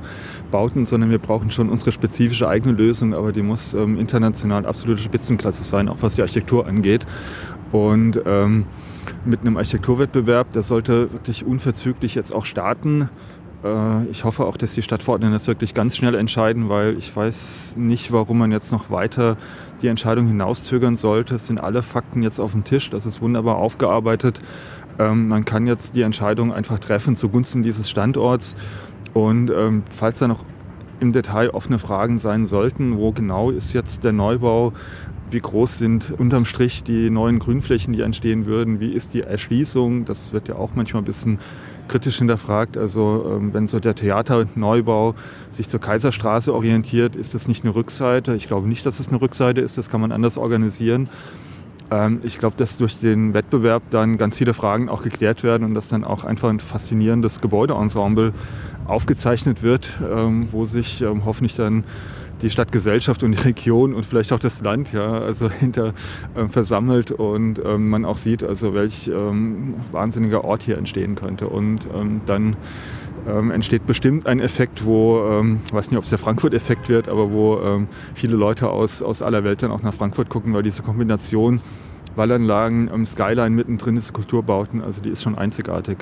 Bauten, 0.53 0.85
sondern 0.85 1.11
wir 1.11 1.19
brauchen 1.19 1.51
schon 1.51 1.71
unsere 1.71 1.91
spezifische 1.91 2.49
eigene 2.49 2.73
Lösung. 2.73 3.15
Aber 3.15 3.33
die 3.33 3.43
muss 3.43 3.75
ähm, 3.75 3.99
international 3.99 4.65
absolute 4.65 5.03
Spitzenklasse 5.03 5.65
sein, 5.65 5.89
auch 5.89 5.99
was 6.03 6.15
die 6.15 6.23
Architektur 6.23 6.69
angeht. 6.69 7.05
Und 7.73 8.21
ähm, 8.27 8.67
mit 9.25 9.41
einem 9.41 9.57
Architekturwettbewerb, 9.57 10.53
der 10.53 10.63
sollte 10.63 11.13
wirklich 11.13 11.45
unverzüglich 11.45 12.15
jetzt 12.15 12.33
auch 12.33 12.45
starten. 12.45 13.09
Äh, 13.65 14.05
ich 14.11 14.25
hoffe 14.25 14.45
auch, 14.45 14.57
dass 14.57 14.75
die 14.75 14.83
Stadtverordneten 14.83 15.33
das 15.33 15.47
wirklich 15.47 15.75
ganz 15.75 15.97
schnell 15.97 16.15
entscheiden, 16.15 16.69
weil 16.69 16.97
ich 16.99 17.15
weiß 17.15 17.75
nicht, 17.77 18.13
warum 18.13 18.39
man 18.39 18.53
jetzt 18.53 18.71
noch 18.71 18.91
weiter 18.91 19.37
die 19.83 19.89
Entscheidung 19.89 20.27
hinauszögern 20.27 20.97
sollte. 20.97 21.37
Es 21.37 21.47
sind 21.47 21.59
alle 21.59 21.83
Fakten 21.83 22.23
jetzt 22.23 22.39
auf 22.39 22.53
dem 22.53 22.65
Tisch, 22.65 22.91
das 22.91 23.07
ist 23.07 23.21
wunderbar 23.21 23.57
aufgearbeitet. 23.57 24.41
Ähm, 24.99 25.29
man 25.29 25.45
kann 25.45 25.67
jetzt 25.67 25.97
die 25.97 26.03
Entscheidung 26.03 26.53
einfach 26.53 26.79
treffen 26.79 27.17
zugunsten 27.17 27.63
dieses 27.63 27.91
Standorts. 27.91 28.57
Und 29.15 29.51
ähm, 29.51 29.83
falls 29.91 30.19
da 30.19 30.29
noch 30.29 30.45
im 31.01 31.13
Detail 31.13 31.51
offene 31.51 31.79
Fragen 31.79 32.19
sein 32.19 32.47
sollten, 32.47 32.97
wo 32.97 33.13
genau 33.13 33.51
ist 33.51 33.73
jetzt 33.73 34.05
der 34.05 34.13
Neubau, 34.13 34.73
wie 35.31 35.41
groß 35.41 35.79
sind 35.79 36.13
unterm 36.17 36.45
Strich 36.45 36.85
die 36.85 37.11
neuen 37.11 37.41
Grünflächen, 37.41 37.93
die 37.93 38.03
entstehen 38.03 38.47
würden, 38.47 38.79
wie 38.79 38.93
ist 38.93 39.15
die 39.15 39.23
Erschließung, 39.23 40.05
das 40.05 40.33
wird 40.33 40.49
ja 40.49 40.57
auch 40.57 40.71
manchmal 40.75 41.03
ein 41.03 41.07
bisschen 41.07 41.39
kritisch 41.89 42.19
hinterfragt. 42.19 42.77
Also 42.77 43.31
ähm, 43.31 43.53
wenn 43.53 43.69
so 43.69 43.81
der 43.81 43.95
Theaterneubau 43.95 45.15
sich 45.51 45.69
zur 45.69 45.81
Kaiserstraße 45.81 46.53
orientiert, 46.53 47.17
ist 47.17 47.35
das 47.35 47.49
nicht 47.49 47.65
eine 47.65 47.75
Rückseite. 47.75 48.35
Ich 48.35 48.47
glaube 48.49 48.69
nicht, 48.69 48.85
dass 48.87 49.01
es 49.01 49.09
eine 49.09 49.21
Rückseite 49.21 49.61
ist, 49.61 49.79
das 49.79 49.91
kann 49.91 50.01
man 50.01 50.13
anders 50.13 50.39
organisieren. 50.39 51.09
Ähm, 51.91 52.21
ich 52.23 52.39
glaube, 52.39 52.57
dass 52.57 52.77
durch 52.79 52.99
den 52.99 53.35
Wettbewerb 53.35 53.83
dann 53.91 54.19
ganz 54.19 54.39
viele 54.39 54.55
Fragen 54.55 54.89
auch 54.89 55.03
geklärt 55.03 55.43
werden 55.43 55.65
und 55.65 55.75
dass 55.75 55.89
dann 55.89 56.05
auch 56.05 56.25
einfach 56.25 56.49
ein 56.49 56.61
faszinierendes 56.61 57.41
Gebäudeensemble 57.41 58.33
aufgezeichnet 58.87 59.63
wird, 59.63 59.93
ähm, 60.13 60.49
wo 60.53 60.65
sich 60.65 61.05
hoffentlich 61.25 61.57
dann 61.57 61.85
die 62.45 62.51
Stadtgesellschaft 62.51 63.23
und 63.25 63.33
die 63.33 63.43
Region 63.43 63.95
und 63.95 64.07
vielleicht 64.07 64.33
auch 64.33 64.39
das 64.39 64.61
Land 64.63 64.93
ja 64.93 65.19
also 65.19 65.51
hinter 65.61 65.95
äh, 66.37 66.47
versammelt 66.49 67.11
und 67.11 67.61
ähm, 67.65 67.89
man 67.89 68.05
auch 68.05 68.19
sieht, 68.19 68.45
also 68.45 68.75
welch 68.75 69.09
ähm, 69.09 69.75
wahnsinniger 69.91 70.45
Ort 70.45 70.63
hier 70.63 70.79
entstehen 70.79 71.17
könnte 71.17 71.49
und 71.49 71.89
ähm, 71.95 72.21
dann 72.27 72.57
ähm, 73.27 73.51
entsteht 73.51 73.87
bestimmt 73.87 74.27
ein 74.27 74.41
Effekt, 74.41 74.85
wo, 74.85 75.27
ähm, 75.31 75.61
ich 75.65 75.73
weiß 75.73 75.91
nicht, 75.91 75.99
ob 75.99 76.05
es 76.05 76.11
der 76.11 76.19
Frankfurt-Effekt 76.19 76.89
wird, 76.89 77.09
aber 77.09 77.31
wo 77.31 77.59
ähm, 77.61 77.89
viele 78.15 78.37
Leute 78.37 78.69
aus, 78.69 79.03
aus 79.03 79.23
aller 79.23 79.43
Welt 79.45 79.63
dann 79.63 79.71
auch 79.71 79.83
nach 79.83 79.95
Frankfurt 79.95 80.29
gucken, 80.29 80.53
weil 80.53 80.63
diese 80.63 80.83
Kombination 80.83 81.61
Wallanlagen, 82.17 83.07
Skyline 83.07 83.51
mittendrin 83.51 83.97
ist, 83.97 84.13
Kulturbauten, 84.13 84.83
also 84.83 85.03
die 85.03 85.09
ist 85.09 85.23
schon 85.23 85.37
einzigartig. 85.37 85.99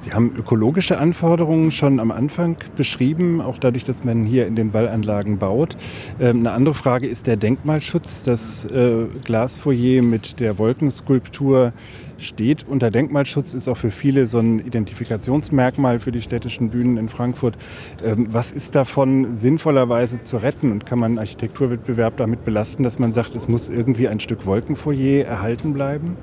Sie 0.00 0.12
haben 0.12 0.34
ökologische 0.34 0.96
Anforderungen 0.96 1.72
schon 1.72 2.00
am 2.00 2.10
Anfang 2.10 2.56
beschrieben, 2.74 3.42
auch 3.42 3.58
dadurch, 3.58 3.84
dass 3.84 4.02
man 4.02 4.24
hier 4.24 4.46
in 4.46 4.56
den 4.56 4.72
Wallanlagen 4.72 5.36
baut. 5.36 5.76
Ähm, 6.18 6.38
eine 6.38 6.52
andere 6.52 6.74
Frage 6.74 7.06
ist 7.06 7.26
der 7.26 7.36
Denkmalschutz. 7.36 8.22
Das 8.22 8.64
äh, 8.64 9.04
Glasfoyer 9.24 10.00
mit 10.00 10.40
der 10.40 10.56
Wolkenskulptur 10.56 11.74
steht 12.20 12.66
unter 12.68 12.90
Denkmalschutz, 12.90 13.54
ist 13.54 13.68
auch 13.68 13.76
für 13.76 13.90
viele 13.90 14.26
so 14.26 14.38
ein 14.38 14.58
Identifikationsmerkmal 14.60 15.98
für 15.98 16.12
die 16.12 16.22
städtischen 16.22 16.70
Bühnen 16.70 16.96
in 16.96 17.08
Frankfurt. 17.08 17.56
Ähm, 18.04 18.28
was 18.30 18.52
ist 18.52 18.74
davon 18.74 19.36
sinnvollerweise 19.36 20.22
zu 20.22 20.36
retten 20.36 20.72
und 20.72 20.86
kann 20.86 20.98
man 20.98 21.12
einen 21.12 21.18
Architekturwettbewerb 21.18 22.16
damit 22.16 22.44
belasten, 22.44 22.82
dass 22.82 22.98
man 22.98 23.12
sagt, 23.12 23.34
es 23.34 23.48
muss 23.48 23.68
irgendwie 23.68 24.08
ein 24.08 24.20
Stück 24.20 24.46
Wolkenfoyer 24.46 25.24
erhalten 25.26 25.72
bleiben? 25.72 26.16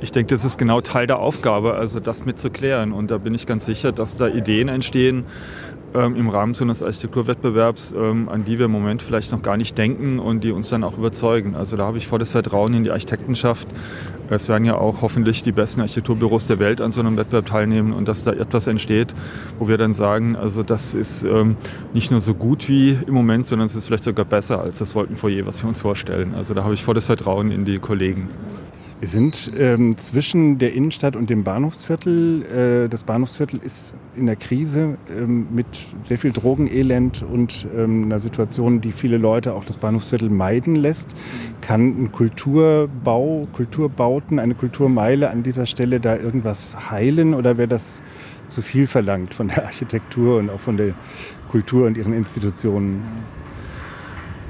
Ich 0.00 0.12
denke, 0.12 0.34
das 0.34 0.44
ist 0.44 0.58
genau 0.58 0.80
Teil 0.80 1.06
der 1.06 1.18
Aufgabe, 1.18 1.74
also 1.74 2.00
das 2.00 2.24
mitzuklären. 2.24 2.92
Und 2.92 3.10
da 3.10 3.18
bin 3.18 3.34
ich 3.34 3.46
ganz 3.46 3.64
sicher, 3.64 3.92
dass 3.92 4.16
da 4.16 4.28
Ideen 4.28 4.68
entstehen, 4.68 5.24
ähm, 5.94 6.16
im 6.16 6.28
Rahmen 6.28 6.54
so 6.54 6.64
eines 6.64 6.82
Architekturwettbewerbs, 6.82 7.94
ähm, 7.96 8.28
an 8.28 8.44
die 8.44 8.58
wir 8.58 8.66
im 8.66 8.72
Moment 8.72 9.02
vielleicht 9.02 9.32
noch 9.32 9.42
gar 9.42 9.56
nicht 9.56 9.78
denken 9.78 10.18
und 10.18 10.44
die 10.44 10.50
uns 10.50 10.68
dann 10.68 10.84
auch 10.84 10.98
überzeugen. 10.98 11.54
Also 11.54 11.76
da 11.76 11.86
habe 11.86 11.98
ich 11.98 12.06
volles 12.06 12.32
Vertrauen 12.32 12.74
in 12.74 12.84
die 12.84 12.90
Architektenschaft. 12.90 13.68
Es 14.30 14.48
werden 14.48 14.64
ja 14.64 14.76
auch 14.76 15.02
hoffentlich 15.02 15.42
die 15.42 15.52
besten 15.52 15.80
Architekturbüros 15.80 16.46
der 16.46 16.58
Welt 16.58 16.80
an 16.80 16.92
so 16.92 17.00
einem 17.00 17.16
Wettbewerb 17.16 17.46
teilnehmen 17.46 17.92
und 17.92 18.08
dass 18.08 18.24
da 18.24 18.32
etwas 18.32 18.66
entsteht, 18.66 19.14
wo 19.58 19.68
wir 19.68 19.78
dann 19.78 19.94
sagen, 19.94 20.34
also 20.36 20.62
das 20.62 20.94
ist 20.94 21.24
ähm, 21.24 21.56
nicht 21.92 22.10
nur 22.10 22.20
so 22.20 22.34
gut 22.34 22.68
wie 22.68 22.98
im 23.06 23.14
Moment, 23.14 23.46
sondern 23.46 23.66
es 23.66 23.74
ist 23.74 23.86
vielleicht 23.86 24.04
sogar 24.04 24.24
besser 24.24 24.60
als 24.60 24.78
das 24.78 24.94
Wolkenfoyer, 24.94 25.46
was 25.46 25.62
wir 25.62 25.68
uns 25.68 25.80
vorstellen. 25.80 26.34
Also 26.34 26.54
da 26.54 26.64
habe 26.64 26.74
ich 26.74 26.82
volles 26.82 27.06
Vertrauen 27.06 27.50
in 27.50 27.64
die 27.64 27.78
Kollegen. 27.78 28.28
Wir 29.00 29.08
sind 29.08 29.50
ähm, 29.58 29.98
zwischen 29.98 30.58
der 30.58 30.72
Innenstadt 30.72 31.16
und 31.16 31.28
dem 31.28 31.42
Bahnhofsviertel. 31.42 32.84
Äh, 32.84 32.88
das 32.88 33.02
Bahnhofsviertel 33.02 33.60
ist 33.62 33.92
in 34.16 34.26
der 34.26 34.36
Krise 34.36 34.96
ähm, 35.10 35.48
mit 35.50 35.66
sehr 36.04 36.16
viel 36.16 36.30
Drogenelend 36.30 37.22
und 37.22 37.66
ähm, 37.76 38.04
einer 38.04 38.20
Situation, 38.20 38.80
die 38.80 38.92
viele 38.92 39.18
Leute 39.18 39.54
auch 39.54 39.64
das 39.64 39.78
Bahnhofsviertel 39.78 40.30
meiden 40.30 40.76
lässt. 40.76 41.14
Kann 41.60 42.04
ein 42.04 42.12
Kulturbau, 42.12 43.48
Kulturbauten, 43.52 44.38
eine 44.38 44.54
Kulturmeile 44.54 45.28
an 45.28 45.42
dieser 45.42 45.66
Stelle 45.66 45.98
da 45.98 46.16
irgendwas 46.16 46.90
heilen 46.90 47.34
oder 47.34 47.58
wäre 47.58 47.68
das 47.68 48.00
zu 48.46 48.62
viel 48.62 48.86
verlangt 48.86 49.34
von 49.34 49.48
der 49.48 49.64
Architektur 49.64 50.38
und 50.38 50.50
auch 50.50 50.60
von 50.60 50.76
der 50.76 50.94
Kultur 51.50 51.88
und 51.88 51.96
ihren 51.96 52.12
Institutionen? 52.12 53.02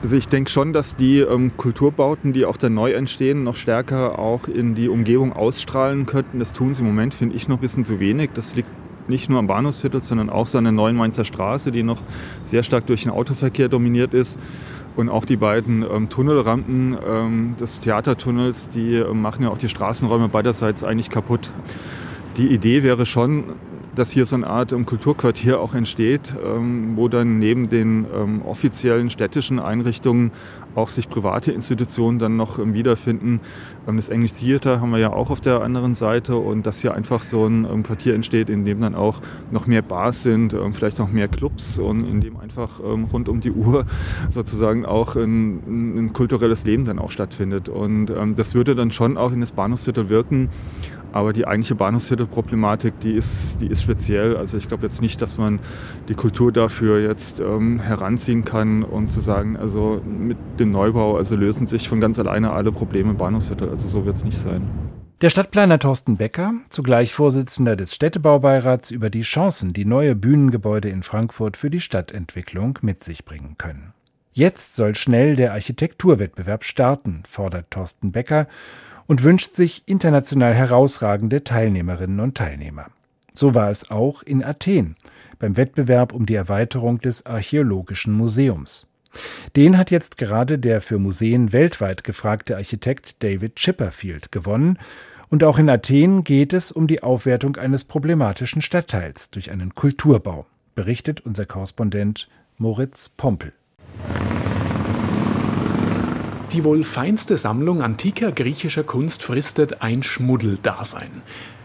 Also 0.05 0.17
ich 0.17 0.29
denke 0.29 0.51
schon, 0.51 0.75
dass 0.75 0.97
die 0.97 1.21
ähm, 1.21 1.57
Kulturbauten, 1.57 2.35
die 2.35 2.45
auch 2.45 2.59
dann 2.59 2.75
neu 2.75 2.93
entstehen, 2.93 3.43
noch 3.43 3.57
stärker 3.57 4.19
auch 4.19 4.49
in 4.49 4.75
die 4.75 4.91
Umgebung 4.91 5.33
ausstrahlen 5.33 6.05
könnten. 6.05 6.41
Das 6.41 6.53
tun 6.53 6.75
sie 6.75 6.83
im 6.83 6.89
Moment, 6.89 7.15
finde 7.15 7.35
ich, 7.35 7.49
noch 7.49 7.57
ein 7.57 7.63
bisschen 7.63 7.87
zu 7.87 8.01
wenig. 8.01 8.29
Das 8.35 8.55
liegt 8.55 8.69
nicht 9.09 9.31
nur 9.31 9.39
am 9.39 9.47
Bahnhofsviertel, 9.47 10.03
sondern 10.03 10.29
auch 10.29 10.47
so 10.47 10.59
an 10.59 10.65
der 10.65 10.75
neuen 10.75 10.95
Mainzer 10.95 11.25
Straße, 11.25 11.73
die 11.73 11.83
noch 11.83 12.03
sehr 12.43 12.63
stark 12.63 12.87
durch 12.87 13.05
den 13.05 13.13
Autoverkehr 13.13 13.71
dominiert 13.71 14.13
ist. 14.13 14.39
Und 14.95 15.09
auch 15.09 15.25
die 15.25 15.39
beiden 15.39 15.87
ähm, 15.91 16.11
Tunnelrampen 16.11 16.99
ähm, 17.09 17.55
des 17.59 17.81
Theatertunnels, 17.81 18.69
die 18.69 18.97
äh, 18.97 19.15
machen 19.15 19.45
ja 19.45 19.49
auch 19.49 19.57
die 19.57 19.71
Straßenräume 19.71 20.29
beiderseits 20.29 20.85
eigentlich 20.85 21.09
kaputt. 21.09 21.49
Die 22.37 22.49
Idee 22.49 22.83
wäre 22.83 23.07
schon, 23.07 23.45
dass 23.95 24.11
hier 24.11 24.27
so 24.27 24.37
eine 24.37 24.47
Art 24.47 24.73
um, 24.73 24.87
Kulturquartier 24.87 25.61
auch 25.61 25.75
entsteht, 25.75 26.35
ähm, 26.45 26.97
wo 26.97 27.09
dann 27.09 27.39
neben 27.39 27.69
den 27.69 28.07
ähm, 28.15 28.43
offiziellen 28.43 29.11
städtischen 29.11 29.59
Einrichtungen 29.59 30.33
auch 30.75 30.89
sich 30.89 31.09
private 31.09 31.53
Institutionen 31.53 32.19
dann 32.19 32.37
noch 32.37 32.59
ähm, 32.59 32.75
wiederfinden. 32.75 33.41
Ähm, 33.87 33.97
das 33.97 34.09
English 34.09 34.35
Theater 34.35 34.81
haben 34.81 34.91
wir 34.91 34.99
ja 34.99 35.13
auch 35.13 35.31
auf 35.31 35.41
der 35.41 35.63
anderen 35.63 35.95
Seite 35.95 36.37
und 36.37 36.67
dass 36.67 36.81
hier 36.81 36.95
einfach 36.95 37.23
so 37.23 37.47
ein 37.47 37.65
ähm, 37.65 37.83
Quartier 37.83 38.15
entsteht, 38.15 38.51
in 38.51 38.65
dem 38.65 38.81
dann 38.81 38.95
auch 38.95 39.21
noch 39.51 39.67
mehr 39.67 39.83
Bars 39.83 40.23
sind, 40.23 40.55
ähm, 40.55 40.75
vielleicht 40.75 40.99
noch 40.99 41.11
mehr 41.11 41.29
Clubs 41.29 41.79
und 41.79 42.09
in 42.09 42.21
dem 42.21 42.37
einfach 42.37 42.81
rund 42.81 43.29
um 43.29 43.41
die 43.41 43.51
Uhr 43.51 43.87
sozusagen 44.31 44.85
auch 44.85 45.17
ein, 45.17 45.97
ein 45.97 46.13
kulturelles 46.13 46.65
Leben 46.65 46.85
dann 46.85 46.99
auch 46.99 47.11
stattfindet. 47.11 47.69
Und 47.69 48.13
das 48.37 48.55
würde 48.55 48.75
dann 48.75 48.91
schon 48.91 49.17
auch 49.17 49.33
in 49.33 49.41
das 49.41 49.53
Bahnhofsviertel 49.53 50.09
wirken. 50.09 50.49
Aber 51.15 51.33
die 51.33 51.47
eigentliche 51.47 51.77
Bahnhofsviertel-Problematik, 51.77 52.99
die 52.99 53.13
ist, 53.13 53.61
die 53.61 53.69
ist 53.69 53.83
speziell. 53.83 54.37
Also 54.37 54.59
ich 54.59 54.67
glaube 54.67 54.83
jetzt 54.83 55.01
nicht, 55.01 55.23
dass 55.23 55.39
man 55.39 55.61
die 56.09 56.15
Kultur 56.15 56.51
dafür 56.51 57.01
jetzt 57.01 57.39
ähm, 57.39 57.79
heranziehen 57.79 58.45
kann, 58.45 58.83
um 58.83 59.09
zu 59.09 59.21
sagen, 59.21 59.57
also 59.57 60.03
mit 60.05 60.37
dem 60.59 60.73
Neubau, 60.73 61.17
also 61.17 61.37
lösen 61.37 61.69
sich 61.69 61.89
von 61.89 62.01
ganz 62.01 62.19
alleine 62.19 62.53
alle 62.53 62.73
Probleme 62.73 63.13
im 63.13 63.17
Bahnhofsviertel. 63.17 63.69
Also 63.69 63.87
so 63.87 64.05
wird 64.05 64.17
es 64.17 64.25
nicht 64.25 64.37
sein. 64.37 64.69
Der 65.21 65.31
Stadtplaner 65.31 65.79
Thorsten 65.79 66.17
Becker, 66.17 66.53
zugleich 66.69 67.15
Vorsitzender 67.15 67.77
des 67.77 67.95
Städtebaubeirats, 67.95 68.91
über 68.91 69.09
die 69.09 69.23
Chancen, 69.23 69.73
die 69.73 69.85
neue 69.85 70.17
Bühnengebäude 70.17 70.89
in 70.89 71.05
Frankfurt 71.05 71.57
für 71.57 71.71
die 71.71 71.81
Stadtentwicklung 71.81 72.81
mit 72.83 73.05
sich 73.05 73.25
bringen 73.25 73.55
können. 73.57 73.95
Jetzt 74.33 74.75
soll 74.75 74.97
schnell 74.97 75.37
der 75.37 75.53
Architekturwettbewerb 75.53 76.65
starten, 76.65 77.23
fordert 77.29 77.71
Thorsten 77.71 78.11
Becker 78.11 78.49
und 79.07 79.23
wünscht 79.23 79.55
sich 79.55 79.83
international 79.87 80.55
herausragende 80.55 81.45
Teilnehmerinnen 81.45 82.21
und 82.21 82.37
Teilnehmer. 82.37 82.87
So 83.33 83.55
war 83.55 83.71
es 83.71 83.91
auch 83.91 84.23
in 84.23 84.45
Athen 84.45 84.97
beim 85.39 85.57
Wettbewerb 85.57 86.13
um 86.13 86.27
die 86.27 86.37
Erweiterung 86.37 86.99
des 87.01 87.27
Archäologischen 87.27 88.13
Museums. 88.13 88.87
Den 89.57 89.79
hat 89.79 89.91
jetzt 89.91 90.19
gerade 90.19 90.59
der 90.59 90.81
für 90.81 90.99
Museen 90.99 91.53
weltweit 91.53 92.05
gefragte 92.05 92.57
Architekt 92.57 93.23
David 93.23 93.57
Chipperfield 93.57 94.33
gewonnen, 94.33 94.79
und 95.31 95.43
auch 95.43 95.59
in 95.59 95.69
Athen 95.69 96.23
geht 96.23 96.53
es 96.53 96.71
um 96.71 96.87
die 96.87 97.03
Aufwertung 97.03 97.57
eines 97.57 97.87
problematischen 97.87 98.63
Stadtteils 98.63 99.31
durch 99.31 99.51
einen 99.51 99.75
Kulturbau, 99.75 100.47
berichtet 100.75 101.23
unser 101.23 101.45
Korrespondent 101.45 102.29
Moritz 102.57 103.09
Pompel. 103.09 103.53
Die 106.55 106.63
wohl 106.63 106.85
feinste 106.85 107.37
Sammlung 107.37 107.83
antiker 107.83 108.31
griechischer 108.31 108.85
Kunst 108.85 109.25
fristet 109.25 109.83
ein 109.83 110.05
Schmuddeldasein. 110.05 111.11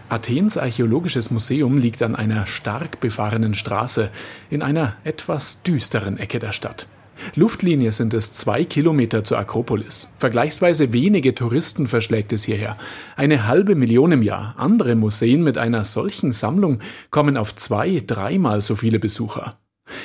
Athens 0.09 0.57
Archäologisches 0.57 1.29
Museum 1.29 1.77
liegt 1.77 2.01
an 2.01 2.15
einer 2.15 2.47
stark 2.47 2.99
befahrenen 2.99 3.53
Straße 3.53 4.09
in 4.49 4.63
einer 4.63 4.95
etwas 5.03 5.61
düsteren 5.61 6.17
Ecke 6.17 6.39
der 6.39 6.53
Stadt. 6.53 6.87
Luftlinie 7.35 7.91
sind 7.91 8.15
es 8.15 8.33
zwei 8.33 8.63
Kilometer 8.63 9.23
zur 9.23 9.37
Akropolis. 9.37 10.09
Vergleichsweise 10.17 10.91
wenige 10.91 11.35
Touristen 11.35 11.87
verschlägt 11.87 12.33
es 12.33 12.45
hierher. 12.45 12.75
Eine 13.15 13.45
halbe 13.45 13.75
Million 13.75 14.11
im 14.11 14.23
Jahr. 14.23 14.55
Andere 14.57 14.95
Museen 14.95 15.43
mit 15.43 15.59
einer 15.59 15.85
solchen 15.85 16.33
Sammlung 16.33 16.79
kommen 17.11 17.37
auf 17.37 17.55
zwei, 17.55 18.01
dreimal 18.07 18.61
so 18.61 18.75
viele 18.75 18.97
Besucher. 18.97 19.55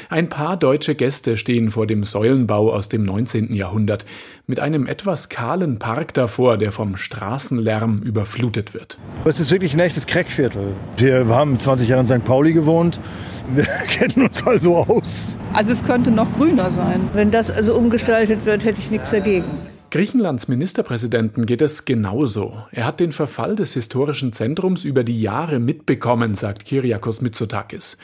Ein 0.09 0.29
paar 0.29 0.57
deutsche 0.57 0.95
Gäste 0.95 1.37
stehen 1.37 1.71
vor 1.71 1.87
dem 1.87 2.05
Säulenbau 2.05 2.73
aus 2.73 2.89
dem 2.89 3.05
19. 3.05 3.55
Jahrhundert, 3.55 4.05
mit 4.47 4.61
einem 4.61 4.87
etwas 4.87 5.29
kahlen 5.29 5.79
Park 5.79 6.15
davor, 6.15 6.59
der 6.59 6.73
vom 6.73 6.97
Straßenlärm 6.97 8.03
überflutet 8.03 8.75
wird. 8.75 8.99
Es 9.25 9.41
ist 9.41 9.51
wirklich 9.51 9.75
ein 9.75 9.81
echtes 9.81 10.07
Crackviertel. 10.07 10.75
Wir 10.97 11.27
haben 11.29 11.59
20 11.59 11.89
Jahre 11.89 12.03
in 12.03 12.07
St. 12.07 12.25
Pauli 12.25 12.53
gewohnt. 12.53 13.01
Wir 13.55 13.65
kennen 13.65 14.27
uns 14.27 14.43
also 14.47 14.79
aus. 14.79 15.37
Also 15.53 15.73
es 15.73 15.83
könnte 15.83 16.11
noch 16.11 16.33
grüner 16.33 16.71
sein. 16.71 17.11
Wenn 17.13 17.31
das 17.31 17.51
also 17.51 17.75
umgestaltet 17.75 18.47
wird, 18.47 18.65
hätte 18.65 18.81
ich 18.81 18.91
nichts 18.91 19.11
dagegen. 19.11 19.74
Griechenlands 19.95 20.49
Ministerpräsidenten 20.49 21.47
geht 21.47 21.63
es 21.63 21.85
genauso. 21.85 22.65
Er 22.73 22.85
hat 22.85 22.99
den 22.99 23.13
Verfall 23.13 23.55
des 23.55 23.75
historischen 23.75 24.33
Zentrums 24.33 24.85
über 24.85 25.05
die 25.05 25.21
Jahre 25.21 25.61
mitbekommen, 25.61 26.35
sagt 26.35 26.65
Kyriakos 26.65 27.21
Mitsotakis. 27.21 27.97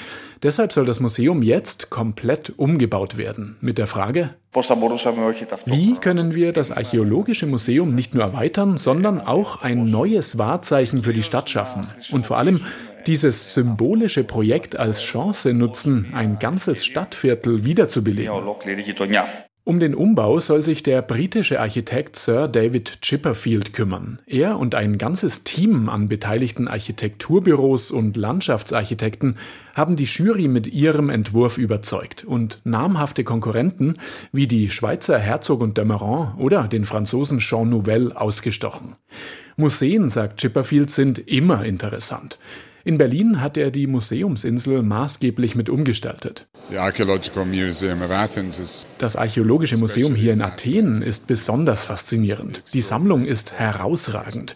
Deshalb 0.44 0.70
soll 0.70 0.86
das 0.86 1.00
Museum 1.00 1.42
jetzt 1.42 1.90
komplett 1.90 2.52
umgebaut 2.56 3.16
werden. 3.16 3.56
Mit 3.60 3.76
der 3.76 3.88
Frage, 3.88 4.36
wie 5.64 5.94
können 5.96 6.34
wir 6.36 6.52
das 6.52 6.70
archäologische 6.70 7.46
Museum 7.46 7.96
nicht 7.96 8.14
nur 8.14 8.22
erweitern, 8.22 8.76
sondern 8.76 9.20
auch 9.20 9.62
ein 9.62 9.82
neues 9.82 10.38
Wahrzeichen 10.38 11.02
für 11.02 11.12
die 11.12 11.24
Stadt 11.24 11.50
schaffen? 11.50 11.88
Und 12.12 12.24
vor 12.24 12.38
allem 12.38 12.60
dieses 13.08 13.52
symbolische 13.52 14.22
Projekt 14.22 14.76
als 14.76 15.02
Chance 15.02 15.54
nutzen, 15.54 16.12
ein 16.14 16.38
ganzes 16.38 16.84
Stadtviertel 16.84 17.64
wiederzubeleben. 17.64 18.32
Um 19.62 19.78
den 19.78 19.94
Umbau 19.94 20.40
soll 20.40 20.62
sich 20.62 20.82
der 20.82 21.02
britische 21.02 21.60
Architekt 21.60 22.16
Sir 22.16 22.48
David 22.48 23.02
Chipperfield 23.02 23.74
kümmern. 23.74 24.18
Er 24.26 24.58
und 24.58 24.74
ein 24.74 24.96
ganzes 24.96 25.44
Team 25.44 25.90
an 25.90 26.08
beteiligten 26.08 26.66
Architekturbüros 26.66 27.90
und 27.90 28.16
Landschaftsarchitekten 28.16 29.36
haben 29.74 29.96
die 29.96 30.04
Jury 30.04 30.48
mit 30.48 30.66
ihrem 30.66 31.10
Entwurf 31.10 31.58
überzeugt 31.58 32.24
und 32.24 32.60
namhafte 32.64 33.22
Konkurrenten 33.22 33.94
wie 34.32 34.46
die 34.46 34.70
Schweizer 34.70 35.18
Herzog 35.18 35.60
und 35.60 35.76
de 35.76 35.84
Meuron 35.84 36.34
oder 36.38 36.66
den 36.66 36.86
Franzosen 36.86 37.38
Jean 37.38 37.68
Nouvel 37.68 38.14
ausgestochen. 38.14 38.96
Museen, 39.56 40.08
sagt 40.08 40.40
Chipperfield, 40.40 40.90
sind 40.90 41.18
immer 41.18 41.66
interessant. 41.66 42.38
In 42.84 42.96
Berlin 42.96 43.40
hat 43.40 43.56
er 43.56 43.70
die 43.70 43.86
Museumsinsel 43.86 44.82
maßgeblich 44.82 45.54
mit 45.54 45.68
umgestaltet. 45.68 46.48
Das 48.98 49.16
Archäologische 49.16 49.76
Museum 49.76 50.14
hier 50.14 50.32
in 50.32 50.40
Athen 50.40 51.02
ist 51.02 51.26
besonders 51.26 51.84
faszinierend. 51.84 52.62
Die 52.72 52.80
Sammlung 52.80 53.26
ist 53.26 53.52
herausragend. 53.52 54.54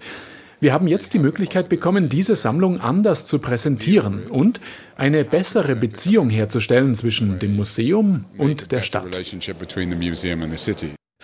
Wir 0.61 0.73
haben 0.73 0.87
jetzt 0.87 1.13
die 1.13 1.19
Möglichkeit 1.19 1.69
bekommen, 1.69 2.09
diese 2.09 2.37
Sammlung 2.37 2.81
anders 2.81 3.27
zu 3.27 3.39
präsentieren 3.39 4.27
und 4.29 4.61
eine 4.97 5.25
bessere 5.25 5.77
Beziehung 5.77 6.31
herzustellen 6.31 6.95
zwischen 6.95 7.39
dem 7.39 7.57
Museum 7.57 8.25
und 8.39 8.73
der 8.73 8.81
Stadt. 8.81 9.15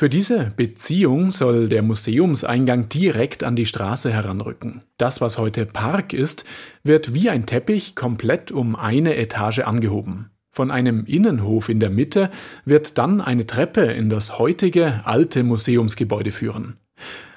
Für 0.00 0.08
diese 0.08 0.50
Beziehung 0.56 1.30
soll 1.30 1.68
der 1.68 1.82
Museumseingang 1.82 2.88
direkt 2.88 3.44
an 3.44 3.54
die 3.54 3.66
Straße 3.66 4.10
heranrücken. 4.10 4.80
Das, 4.96 5.20
was 5.20 5.36
heute 5.36 5.66
Park 5.66 6.14
ist, 6.14 6.46
wird 6.82 7.12
wie 7.12 7.28
ein 7.28 7.44
Teppich 7.44 7.96
komplett 7.96 8.50
um 8.50 8.76
eine 8.76 9.16
Etage 9.16 9.58
angehoben. 9.58 10.30
Von 10.52 10.70
einem 10.70 11.04
Innenhof 11.04 11.68
in 11.68 11.80
der 11.80 11.90
Mitte 11.90 12.30
wird 12.64 12.96
dann 12.96 13.20
eine 13.20 13.46
Treppe 13.46 13.82
in 13.82 14.08
das 14.08 14.38
heutige 14.38 15.02
alte 15.04 15.42
Museumsgebäude 15.42 16.30
führen. 16.30 16.78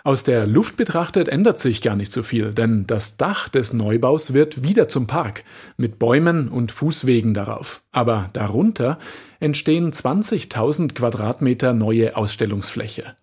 Aus 0.06 0.24
der 0.24 0.46
Luft 0.46 0.76
betrachtet 0.76 1.30
ändert 1.30 1.60
sich 1.60 1.82
gar 1.82 1.96
nicht 1.96 2.12
so 2.12 2.24
viel, 2.24 2.54
denn 2.54 2.86
das 2.88 3.16
Dach 3.16 3.48
des 3.48 3.72
Neubaus 3.72 4.34
wird 4.34 4.62
wieder 4.62 4.90
zum 4.90 5.08
Park 5.08 5.46
mit 5.78 5.98
Bäumen 5.98 6.50
und 6.50 6.74
Fußwegen 6.74 7.34
darauf. 7.34 7.82
Aber 7.94 8.30
darunter 8.34 9.00
entstehen 9.40 9.94
20.000 9.94 10.94
Quadratmeter 10.94 11.74
neue 11.74 12.18
Ausstellungsfläche. 12.18 13.16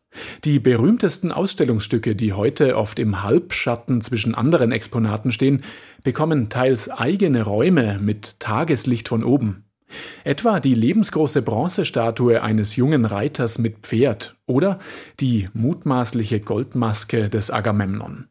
Die 0.44 0.58
berühmtesten 0.58 1.32
Ausstellungsstücke, 1.32 2.16
die 2.16 2.32
heute 2.32 2.76
oft 2.76 2.98
im 2.98 3.22
Halbschatten 3.22 4.00
zwischen 4.00 4.34
anderen 4.34 4.72
Exponaten 4.72 5.32
stehen, 5.32 5.62
bekommen 6.02 6.48
teils 6.48 6.88
eigene 6.88 7.42
Räume 7.42 7.98
mit 8.00 8.40
Tageslicht 8.40 9.08
von 9.08 9.22
oben. 9.22 9.69
Etwa 10.24 10.60
die 10.60 10.74
lebensgroße 10.74 11.42
Bronzestatue 11.42 12.42
eines 12.42 12.76
jungen 12.76 13.04
Reiters 13.04 13.58
mit 13.58 13.78
Pferd 13.78 14.36
oder 14.46 14.78
die 15.20 15.48
mutmaßliche 15.52 16.40
Goldmaske 16.40 17.28
des 17.28 17.50
Agamemnon. 17.50 18.26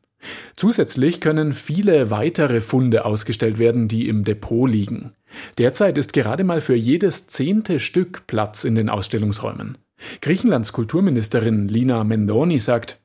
Zusätzlich 0.56 1.22
können 1.22 1.54
viele 1.54 2.12
weitere 2.12 2.62
Funde 2.62 3.06
ausgestellt 3.06 3.58
werden, 3.60 3.88
die 3.88 4.08
im 4.08 4.24
Depot 4.24 4.70
liegen. 4.70 5.14
Derzeit 5.58 5.98
ist 5.98 6.14
gerade 6.14 6.44
mal 6.44 6.62
für 6.62 6.76
jedes 6.76 7.28
zehnte 7.28 7.80
Stück 7.80 8.28
Platz 8.28 8.64
in 8.64 8.76
den 8.76 8.90
Ausstellungsräumen. 8.90 9.78
Griechenlands 10.22 10.74
Kulturministerin 10.74 11.68
Lina 11.68 12.04
Mendoni 12.04 12.60
sagt, 12.60 13.00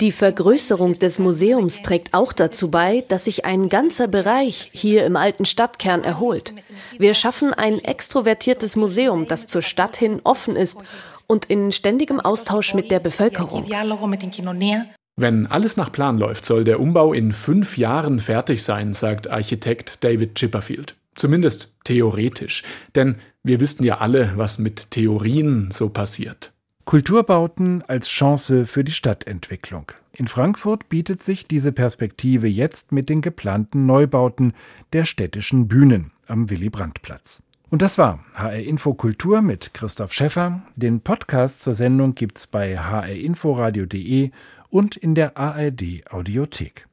die 0.00 0.12
Vergrößerung 0.12 0.98
des 0.98 1.18
Museums 1.18 1.82
trägt 1.82 2.14
auch 2.14 2.32
dazu 2.32 2.70
bei, 2.70 3.04
dass 3.08 3.24
sich 3.24 3.44
ein 3.44 3.68
ganzer 3.68 4.08
Bereich 4.08 4.70
hier 4.72 5.04
im 5.06 5.16
alten 5.16 5.44
Stadtkern 5.44 6.02
erholt. 6.04 6.54
Wir 6.98 7.14
schaffen 7.14 7.52
ein 7.52 7.78
extrovertiertes 7.78 8.76
Museum, 8.76 9.28
das 9.28 9.46
zur 9.46 9.62
Stadt 9.62 9.96
hin 9.96 10.20
offen 10.24 10.56
ist 10.56 10.78
und 11.26 11.46
in 11.46 11.72
ständigem 11.72 12.20
Austausch 12.20 12.74
mit 12.74 12.90
der 12.90 13.00
Bevölkerung. 13.00 13.64
Wenn 15.16 15.46
alles 15.46 15.76
nach 15.76 15.92
Plan 15.92 16.18
läuft, 16.18 16.44
soll 16.44 16.64
der 16.64 16.80
Umbau 16.80 17.12
in 17.12 17.32
fünf 17.32 17.78
Jahren 17.78 18.18
fertig 18.18 18.64
sein, 18.64 18.94
sagt 18.94 19.30
Architekt 19.30 20.02
David 20.02 20.34
Chipperfield. 20.34 20.96
Zumindest 21.14 21.72
theoretisch. 21.84 22.64
Denn 22.96 23.16
wir 23.44 23.60
wissen 23.60 23.84
ja 23.84 23.98
alle, 23.98 24.32
was 24.36 24.58
mit 24.58 24.90
Theorien 24.90 25.70
so 25.70 25.88
passiert. 25.88 26.53
Kulturbauten 26.84 27.82
als 27.82 28.08
Chance 28.08 28.66
für 28.66 28.84
die 28.84 28.92
Stadtentwicklung. 28.92 29.90
In 30.12 30.28
Frankfurt 30.28 30.88
bietet 30.88 31.22
sich 31.22 31.46
diese 31.46 31.72
Perspektive 31.72 32.46
jetzt 32.46 32.92
mit 32.92 33.08
den 33.08 33.20
geplanten 33.20 33.86
Neubauten 33.86 34.52
der 34.92 35.04
städtischen 35.04 35.66
Bühnen 35.66 36.12
am 36.28 36.50
Willy-Brandt-Platz. 36.50 37.42
Und 37.70 37.82
das 37.82 37.98
war 37.98 38.24
HR 38.34 38.60
Info 38.60 38.94
Kultur 38.94 39.42
mit 39.42 39.74
Christoph 39.74 40.12
Schäffer. 40.12 40.62
Den 40.76 41.00
Podcast 41.00 41.62
zur 41.62 41.74
Sendung 41.74 42.14
gibt's 42.14 42.46
bei 42.46 42.78
hrinforadio.de 42.78 44.30
und 44.68 44.96
in 44.96 45.14
der 45.14 45.36
ARD 45.36 46.04
Audiothek. 46.10 46.86